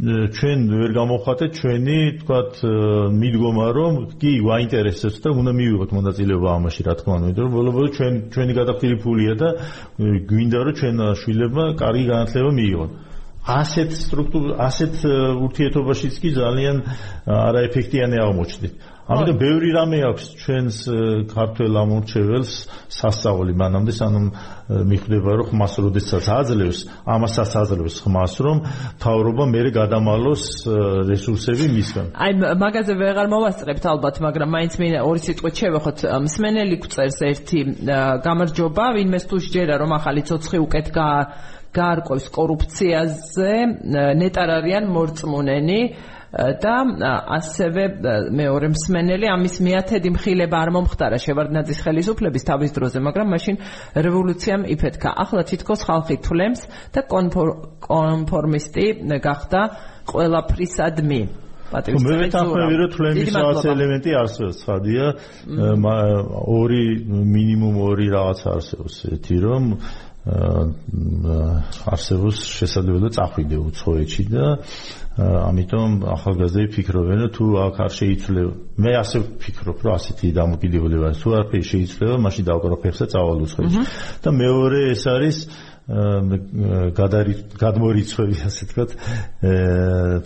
[0.00, 2.52] ჩვენ ვერ გამოვხატეთ ჩვენი თქვათ
[3.12, 7.26] მიდგომა რომ კი გვაინტერესებს და უნდა მივიღოთ მონაწილეობა ამაში რა თქმა უნდა.
[7.28, 9.48] იმიტომ რომ ბოლო-ბოლო ჩვენ ჩვენი გადახდილი ფულია და
[10.32, 12.90] გვინდა რომ ჩვენ შვილებმა კარგი განათლება მიიღონ.
[13.42, 14.94] ასეთ სტრუქტურა ასეთ
[15.44, 16.76] ურთიერთობაშიც კი ძალიან
[17.26, 20.76] არაეფექტიანი აღმოჩნდით ამიტომ ბევრი რამე აქვს ჩვენს
[21.32, 22.52] ქართულ ამორჩეველს
[22.86, 24.26] სასწაული მანამდე სანამ
[24.90, 26.78] მიხვდება რომ ხმას როდესაც აძლევს
[27.10, 28.62] ამასაც აძლევს ხმას რომ
[29.02, 30.44] თავრობა მეરે გადამალოს
[31.10, 32.06] რესურსები მისგან.
[32.14, 32.32] აი
[32.62, 35.98] მაგაზე ვეღარ მოვასწრებთ ალბათ მაგრამ მაინც მე ორი სიტყვით შევეხოთ.
[36.22, 37.58] მსმენელი გვწერს ერთი
[38.22, 38.84] გამარჯობა.
[39.02, 40.86] ვინმეს თუ შეჯერა რომ ახალი ცოცხი უკეთ
[41.72, 43.52] გაარკვევს კორუფციაზე
[44.20, 45.80] ნეტარ არიან მორწმუნენი
[46.32, 46.74] და
[47.28, 47.82] ასევე
[48.32, 53.56] მეორე მსმენელი ამის მეათედი მხილება არ მომხდარა შევარდნაძის ხელისუფლების თავის დროზე, მაგრამ მაშინ
[54.00, 55.10] რევოლუციამ იფეთქა.
[55.12, 56.60] ახლა თითქოს ხალხი თვლემს
[56.96, 57.00] და
[57.84, 58.86] კონფორმისტი
[59.20, 59.60] გახდა
[60.08, 61.22] ყველაფრისადმი.
[61.72, 65.06] მე ვეთანხმები რომ თვლემის რაღაც ელემენტი არსებობს, ხადია
[66.52, 68.96] ორი მინიმუმ ორი რაღაც არსებობს.
[69.08, 69.64] ერთი რომ
[70.22, 74.44] არსებობს შესაძლებლობა წახვიდე უცხოეთში და
[75.18, 78.52] ამიტომ ახალგაზრდები ფიქრობენ რომ თუ აქ არ შეიცვლება
[78.86, 83.82] მე ასე ფიქრობ რომ ასეთი დამოკიდებულება თუ არ შეიცვლება მაშინ დავკრო ფეხსა წავალ უცხოეთში.
[84.22, 85.36] და მეორე ეს არის
[85.92, 88.94] გადმორიცხვევი ასე ვთქვათ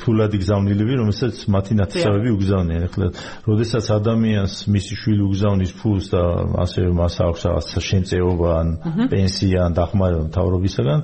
[0.03, 3.09] ფულადი გზავნილები რომელსაც მათი ნათესავები უგზავნიან ახლა
[3.49, 6.23] როდესაც ადამიანს მისი შვილი უგზავნის ფულს და
[6.67, 8.69] ასე მას აქვს რაღაც შემწეობა ან
[9.11, 11.01] პენსია ან დახმარება მთავრობისაგან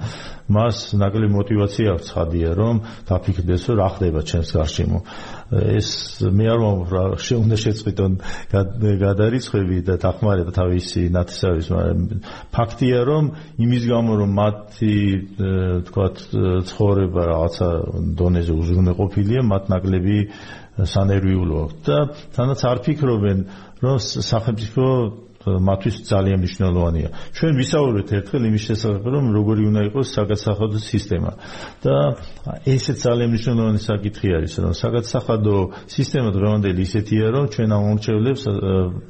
[0.53, 4.99] მას ნაკლებ мотиваცია აქვს ხადია რომ დაფიქრდეს რომ რა ხდება ჩემს გარშემო.
[5.53, 5.89] ეს
[6.33, 8.13] მე არ მომხრა შეუნდა შეწყვიტონ
[9.03, 12.07] გადარიცხვები და დახმარება თავისი ნათესავის მაგრამ
[12.57, 13.29] ფაქტია რომ
[13.67, 14.97] იმის გამო რომ მათი
[15.91, 16.17] თქვათ
[16.73, 17.69] ცხოვრება რაღაცა
[18.23, 20.19] დონეზე უზრუნველყოფილია მათ ნაკლები
[20.73, 21.99] სანერვიულო და
[22.33, 23.45] თანაც არ ფიქრობენ
[23.85, 24.87] რომ სახელმწიფო
[25.47, 27.09] მათთვის ძალიან მნიშვნელოვანია.
[27.37, 31.33] ჩვენ ვისაუბრეთ ერთხელ იმის შესახებ, რომ როგორი უნდა იყოს საგასახადო სისტემა
[31.83, 31.97] და
[32.67, 35.57] ესეც ძალიან მნიშვნელოვანი საკითხი არის, რომ საგასახადო
[35.91, 38.43] სისტემა დღევანდელი ისეთია, რომ ჩვენ ამ მომრჩევლებს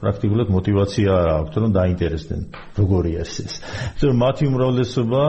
[0.01, 2.43] პრაქტიკულად мотиваცია არ აქვთ, რომ დაინტერესდნენ,
[2.81, 3.55] როგორი არის ეს.
[4.03, 5.23] რომ მათი უმრავლესობა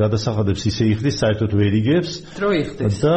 [0.00, 2.12] გადასახადებს ისე იხდის, საერთოდ ვერ იგებს.
[2.38, 3.00] დრო იხდის.
[3.02, 3.14] და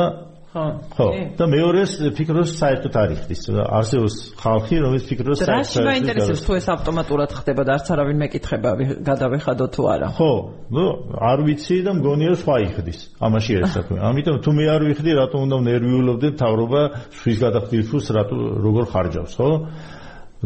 [0.53, 0.65] ხო.
[0.93, 1.07] ხო.
[1.37, 6.67] და მეორეს ფიქრობს საერთოდ არ იხდის არსებობს ხალხი რომელიც ფიქრობს საერთოდ რა შეინტერესებს თუ ეს
[6.73, 8.69] ავტომატურად ხდება და არც არავინ მეკითხება
[9.09, 10.07] გადავეხადო თუ არა?
[10.13, 10.31] ხო
[10.77, 10.85] ნუ
[11.31, 13.97] არ ვიცი და მგონია სხვა იხდის ამაში არის საქმე.
[14.13, 16.81] ამიტომ თუ მე არ ვიხდი რატომ უნდა ნერვიულობდე თავრობა
[17.17, 19.49] შვის გადახდილ ფულს რატო როგორ ხარჯავს ხო?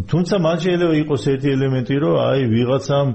[0.07, 3.07] თუმცა მან შეიძლება იყოს ერთი ელემენტი რომ აი ვიღაცამ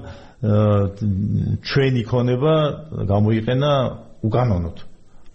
[1.63, 2.53] ჩვენი ქონება
[3.07, 3.71] გამოიყენა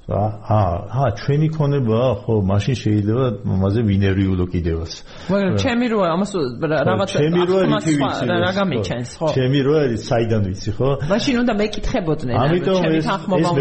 [0.08, 4.92] უკანონოდ აა აა ჩვენი ქონება ხო მაშინ შეიძლება მასე ვინერიულო კიდევაც.
[5.28, 6.30] მაგრამ ჩემი როა ამას
[6.64, 9.28] რაღაც ჩემი როა იცი ვიცი რა გამიჩენს ხო.
[9.36, 10.88] ჩემი როა საიდან ვიცი ხო?
[11.12, 13.06] მაშინ უნდა მეკითხებოდნენ ამიტომ ეს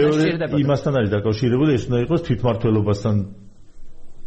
[0.07, 3.15] ეს იმასთან არის დაკავშირებული ეს უნდა იყოს თვითმართველობასთან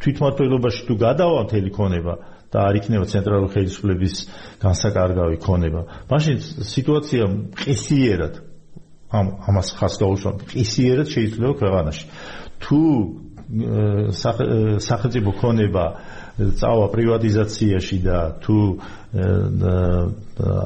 [0.01, 2.15] თვითმართველობაში თუ გადავა მთელი ქონება
[2.53, 4.15] და არ იქნება ცენტრალური ხელისუფლების
[4.61, 5.81] განსაკარგავი ქონება.
[6.13, 6.37] მაშინ
[6.69, 7.25] სიტუაცია
[7.65, 8.50] ყისიერად
[9.11, 12.05] ამ ამას ხას გაუსვამ ისიერად შეიძლება ქვეყანაში
[12.63, 12.81] თუ
[14.87, 15.85] სახელმწიფო ქონება
[16.61, 18.57] წავა პრივატიზაციაში და თუ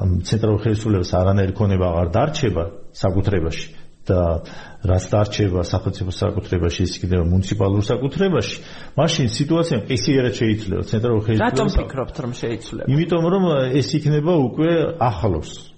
[0.04, 3.68] ამ ცენტრალურ ხელისუფლებას არანაირი ქონება აღარ დარჩება საკუთრებაში
[4.04, 4.44] და
[4.84, 8.56] რაც დარჩება სახელმწიფო საკუთრებაში ის იქნება მუნიციპალურ საკუთრებაში,
[9.00, 11.56] მაშინ სიტუაცია ყისიერად შეიძლება ცენტრალურ ხელისუფლებას.
[11.56, 12.88] რატომ ფიქრობთ რომ შეიძლება?
[12.92, 13.44] იმიტომ რომ
[13.80, 15.73] ეს იქნება უკვე ახლოს.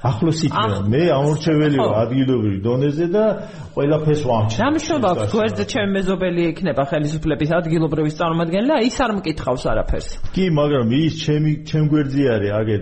[0.00, 3.24] ახლოს იქნება მე ამორჩეველი ვარ ადგილობრივ დონეზე და
[3.74, 4.60] ყველაფერს ვამჩნევ.
[4.64, 10.08] დამშობა გვერდზე ჩემი მეზობელი იქნება ხელისუფლების ადგილობრივი წარმომადგენელი ის არ მკითხავს არაფერს.
[10.34, 12.76] კი, მაგრამ ის ჩემი ჩემ გვერდზე არის აგე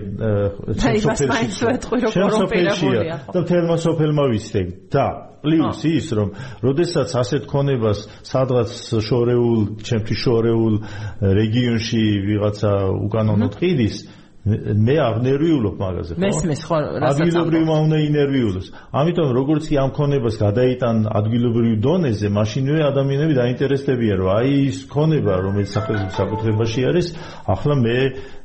[2.39, 2.87] სოფელში.
[3.35, 4.61] და თელმა სოფელმა ვიცდე
[4.93, 5.05] და
[5.39, 6.29] პლუს ის რომ
[6.63, 8.71] როდესაც ასეთ ქონებას სადღაც
[9.07, 10.73] შორეულ ჩემთვის შორეულ
[11.39, 12.71] რეგიონში ვიღაცა
[13.07, 13.95] უკანონოდ ყიდის
[14.87, 16.21] მე არ ნერვიულობ მაგაზე ხო?
[16.23, 16.79] მესმის ხო
[17.09, 18.67] ადგილობრივმა უნდა ინერვიულოს
[19.01, 25.33] ამიტომ როგორც კი ამ ქონებას გადაიტან ადგილობრივ დონეზე მაშინვე ადამიანები დაინტერესდებიან რომ აი ის ქონება
[25.45, 27.07] რომელიც სახელმწიფო საკუთრებაში არის
[27.55, 27.97] ახლა მე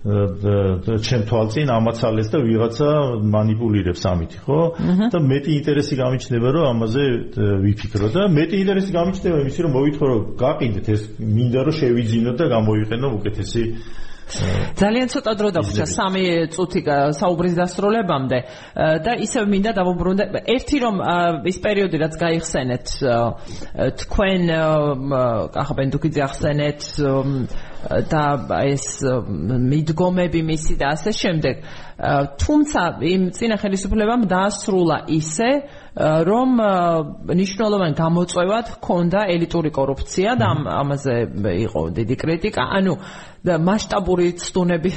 [0.05, 2.89] ჩემ თვალწინ ამაცალეს და ვიღაცა
[3.25, 4.61] манипулиრებს ამით, ხო?
[5.09, 7.05] და მეტი ინტერესი გამიჩნდება, რომ ამაზე
[7.65, 13.09] ვიფიქრო და მეტი ინტერესი გამიჩნდება იმის, რომ მოვითხოვრო გაყიდეთ ეს, მინდა რომ შევიძინოთ და გამოვიყენო
[13.17, 13.63] უკეთესი
[14.81, 16.22] ძალიან ცოტა დრო დაგვჭა სამი
[16.55, 16.81] წუთი
[17.18, 18.39] საუბრის დასრულებამდე.
[19.05, 20.97] და ისევ მინდა დავუბრუნდე ერთი რომ
[21.51, 22.87] ის პერიოდი რაც გაიხსენეთ
[24.03, 24.43] თქვენ
[25.62, 26.81] ახაბენ დუკიძე ახსენეთ
[28.11, 28.24] და
[28.64, 28.87] ეს
[29.70, 31.55] მიდგომები მისი და ასე შემდეგ.
[32.41, 35.51] თუმცა იმ წინა ხელისუფლებამ დაასრულა ისე
[36.28, 36.51] რომ
[37.41, 40.47] ნიშნულოვან გამოწვევად ჰქონდა ელიტური კორუფცია და
[40.82, 41.16] ამაზე
[41.66, 42.62] იყო დიდი კრიტიკა.
[42.78, 42.95] ანუ
[43.45, 44.91] და მასშტაბური ცდუნები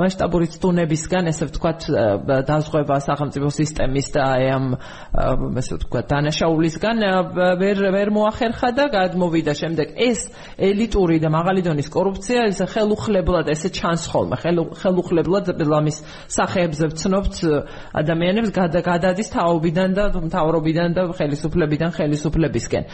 [0.00, 1.80] მასშტაბური ცდუნებისგან ესე ვთქვათ
[2.48, 4.66] დაზღვევა სახელმწიფო სისტემის და აი ამ
[5.60, 6.96] ესე ვთქვათ დანაშაულისგან
[7.60, 10.26] ვერ ვერ მოახერხა და გადმოვიდა შემდეგ ეს
[10.58, 14.36] ელიტური და მაღალი დონის კორუფცია ეს ხელუხლებლად ესე ჩანს ხოლმე
[14.80, 17.36] ხელუხლებლად ლამის სახეებზე ვცნობთ
[18.00, 18.50] ადამიანებს
[18.84, 22.84] გადადის თაობიდან და მთავრობიდან და ხელისუფლებიდან ხელისუფლებისკენ.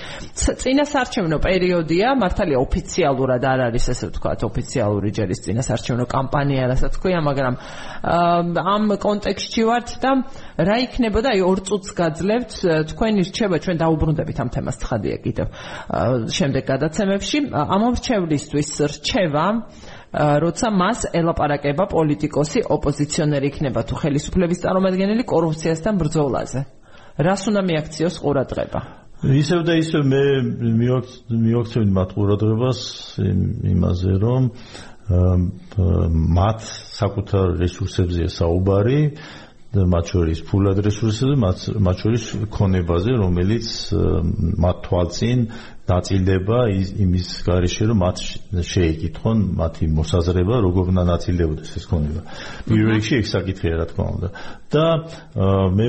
[0.62, 7.54] წინასარჩევნო პერიოდია მართალია ოფიციალურად არ არის ესე ვთქვათ ოფიციალური ჯერის წინასარჩევნო კამპანია რასაც თქვია, მაგრამ
[8.06, 10.10] ამ კონტექსტში ვართ და
[10.60, 11.28] რა იქნებოდა?
[11.36, 12.52] აი ორ წუთს გაძლევთ
[12.90, 15.46] თქვენი რჩება ჩვენ დაუბრუნდებით ამ თემას ცხადია კიდევ
[16.36, 17.38] შემდეგ გადაცემებში.
[17.54, 19.44] ამორჩევლისთვის რჩება
[20.16, 26.60] როცა მას ელაპარაკება პოლიტიკოსი ოპოზიციონერი იქნება თუ ხელისუფლების წარმომადგენელი კორუფციასთან ბრძოლაზე.
[27.16, 30.22] რას უნდა მიაქციოს ყურადღება ისევ და ისევ მე
[31.32, 32.80] მიაქცევი მათ ყურადღებას
[33.72, 34.50] იმაზე რომ
[36.36, 36.66] მათ
[36.98, 39.00] საკუთარ რესურსებზეა საუბარი
[39.84, 41.36] მათ შორის ფულად რესურსებზე,
[41.86, 42.24] მათ შორის
[42.54, 43.66] ქონებაზე, რომელიც
[44.64, 45.40] მათ თვალწინ
[45.86, 46.58] დაწილდება
[47.04, 48.22] იმის გარეშე, რომ მათ
[48.72, 52.20] შეეკითხონ მათი მოსაზრება, როგორ უნდა ნაწილდებოდეს ეს ქონება.
[52.66, 54.28] პირველ რიგში ეს საკითხია, რა თქმა უნდა.
[54.66, 54.86] და
[55.78, 55.86] მე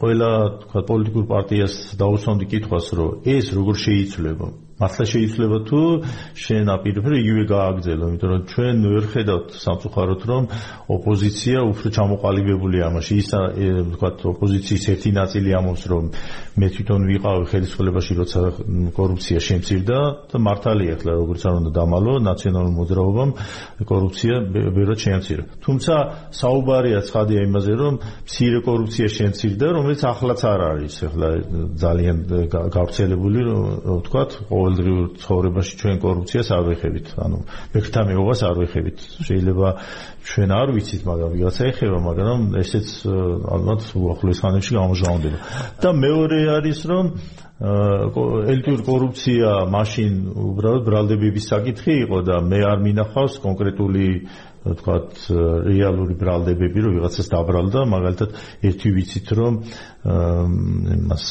[0.00, 0.30] ყველა
[0.64, 4.46] თქვა პოლიტიკურ პარტიას დაუსვამდი კითხვას, რომ ეს როგორ შეიცვლება
[4.80, 5.80] მართლა შეიძლება თუ
[6.40, 10.44] შენ აპირებ იგივე გააგზელო, იმიტომ რომ ჩვენ ვერ ხედავთ სამწუხაროდ რომ
[10.96, 13.12] ოპოზიცია უფრო ჩამოყალიბებულია ამაში.
[13.20, 16.04] ის ვთქვათ ოპოზიციის ერთი ნაწილი ამობს რომ
[16.60, 18.40] მე თვითონ ვიყავ ხელისუფლებაში, როცა
[18.96, 19.98] კორუფცია შემცირდა
[20.30, 23.30] და მართალია ახლა როგორც არ უნდა დამალო ნაციონალურ მოძრაობამ
[23.90, 24.34] კორუფცია
[24.76, 25.44] ვერა შემცირდა.
[25.64, 25.94] თუმცა
[26.40, 31.28] საუბარია ცხადია იმაზე რომ მცირე კორუფცია შემცირდა, რომელიც ახლაც არ არის ახლა
[31.84, 32.16] ძალიან
[32.76, 33.40] გავრცელებული
[34.00, 37.38] ვთქვათ ყოველ ყოველდღიურ ცხოვრებაში ჩვენ კორუფციას არ ვეხებით, ანუ
[37.74, 38.98] მეხთა მეუღას არ ვეხებით.
[39.26, 39.68] შეიძლება
[40.30, 42.88] ჩვენ არ ვიცით, მაგრამ ვიღაცა ეხება, მაგრამ ესეც
[43.50, 45.38] ალბათ უახლოეს ხანებში გამოჟღავნდება.
[45.82, 47.04] და მეორე არის რომ
[47.60, 54.06] ელიტური კორუფცია მაშინ უბრალოდ ბრალდებების საკითხი იყო და მე არ მინახავს კონკრეტული
[54.60, 55.20] ვთქვათ
[55.64, 58.34] რეალური ბრალდებები რომ ვიღაცას დაბრალდა მაგალითად
[58.68, 59.54] ერთი ვიცით რომ
[60.00, 61.24] იმას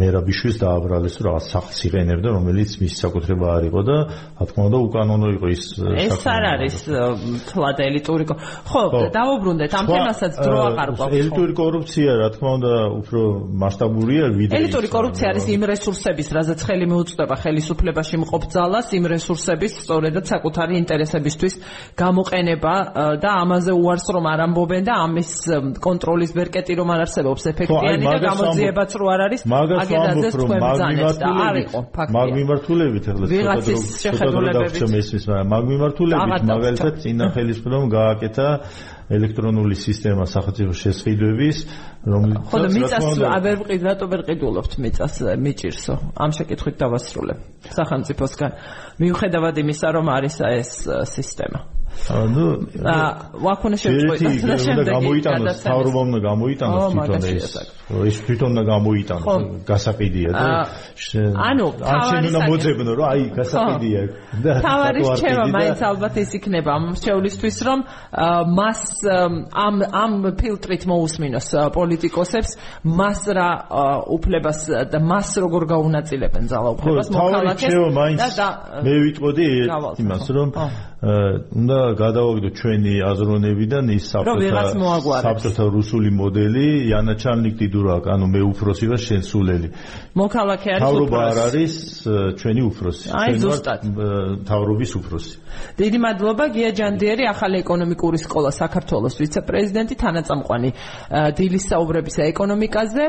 [0.00, 3.96] მერაბიშვილს დააბრალეს რომ რაღაც სახლს იყენებდა რომელიც მის საკუთრება არ იყო და
[4.40, 5.62] რა თქმა უნდა უკანონო იყო ის
[5.96, 6.76] ეს არ არის
[7.48, 8.82] თლად ელიტური ხო
[9.16, 13.20] დაუბრუნდეთ ამ თემასაც დრო აღარ გვაქვს ელიტური კორუფცია რა თქმა უნდა უფრო
[13.64, 19.72] მასშტაბურია ვიდრე ელიტური კორუფცია არის იმ რესურსების რაზეც ხელი მიუწვდება ხელისუფლებაში მყოფ ძალას იმ რესურსების
[19.82, 21.54] სწორედად საკუთარი ინტერესებისთვის
[22.02, 22.74] გამოყენება
[23.22, 25.30] და ამაზე უარს რომ არ ამბობენ და ამის
[25.86, 27.42] კონტროლის ბერკეტი რომ არ არსებობს.
[27.52, 29.40] ეფექტიანი და გამოძიებაც რო არ არის
[29.82, 32.14] აგედაზე თქვენ ბრძანეთ და არ იყო ფაქტია.
[32.16, 34.82] მაგ მიმართულებით ახლა ვიღაცის შეხედულებებით.
[35.52, 38.48] მაგ მიმართულებით მაგალითად წინა ხელისუფლებამ გააკეთა
[39.16, 41.58] ელექტრონული სისტემა სახელმწიფო შესყიდვების
[42.12, 43.06] რომელიც ხო და მიწას
[43.36, 45.94] აბერ ვყიდ რატო ვერ ყიდულობთ მიწას მიჭირსო?
[46.16, 47.38] ამ შეკითხვით დავასრულებ.
[47.76, 48.50] სახელმწიფოსგან
[49.02, 50.72] მიუხედავად იმისა რომ არის ეს
[51.12, 51.60] სისტემა
[52.10, 52.46] ანუ
[53.44, 54.14] ვაკუნა შეუწყო
[54.48, 57.54] და შემდეგ გამოიტანოს თავრობამ და გამოიტანოს თვითონ ეს
[58.08, 60.46] ეს თვითონ და გამოიტანოს გასაყიდია და
[61.46, 64.00] ანუ ან უნდა მოძებნო რომ აი გასაყიდია
[64.44, 67.78] და თავარი შევა მაინც ალბათ ის იქნება მრჩევლისთვის რომ
[68.58, 68.82] მას
[69.66, 72.50] ამ ამ ფილტრით მოусმინოს პოლიტიკოსებს
[72.82, 73.48] მას რა
[74.16, 78.48] უფლებას და მას როგორ გაუნაწილებენ ძალაუფლებას მოქალაქეს და
[78.82, 79.46] მე ვიტყოდი
[80.02, 80.48] იმას რომ
[81.02, 84.62] უნდა გადავაგდო ჩვენი აზროვნებიდან ის საბჭოთა
[85.26, 86.66] საბჭოთა რუსული მოდელი.
[86.94, 89.68] იანაჩალნიკ დიდურაკ ანუ მე უფროსი ვარ შენ სულელი
[90.14, 91.74] მოქალაქე არის თავრობა არ არის
[92.38, 93.06] ჩვენი უფროსი.
[93.18, 93.80] აი ზუსტად.
[94.46, 95.34] თავრობის უფროსი.
[95.80, 100.70] დიდი მადლობა გია ჯანდიერი ახალი ეკონომიკური სკოლა საქართველოს ვიცე-პრეზიდენტი თანაწამყვანი
[101.34, 103.02] დილის საუბრებისა ეკონომიკაზე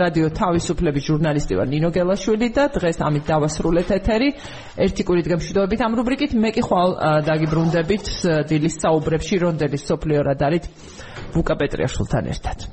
[0.00, 4.28] რადიო თავისუფლების ჟურნალისტი ვარ ნინო გელაშვილი და დღეს ამით დავასრულეთ ეთერი.
[4.74, 6.30] ერთი კვირით გემშვიდობებით ამ რუბრიკით.
[6.34, 6.90] მე კი ხვალ
[7.34, 8.08] დაგიბრუნდებით
[8.46, 10.68] დილის საუბრებში რონდელის სოფლიო რადარით
[11.34, 12.66] ვუკა პეტრიაშვილთან ერთად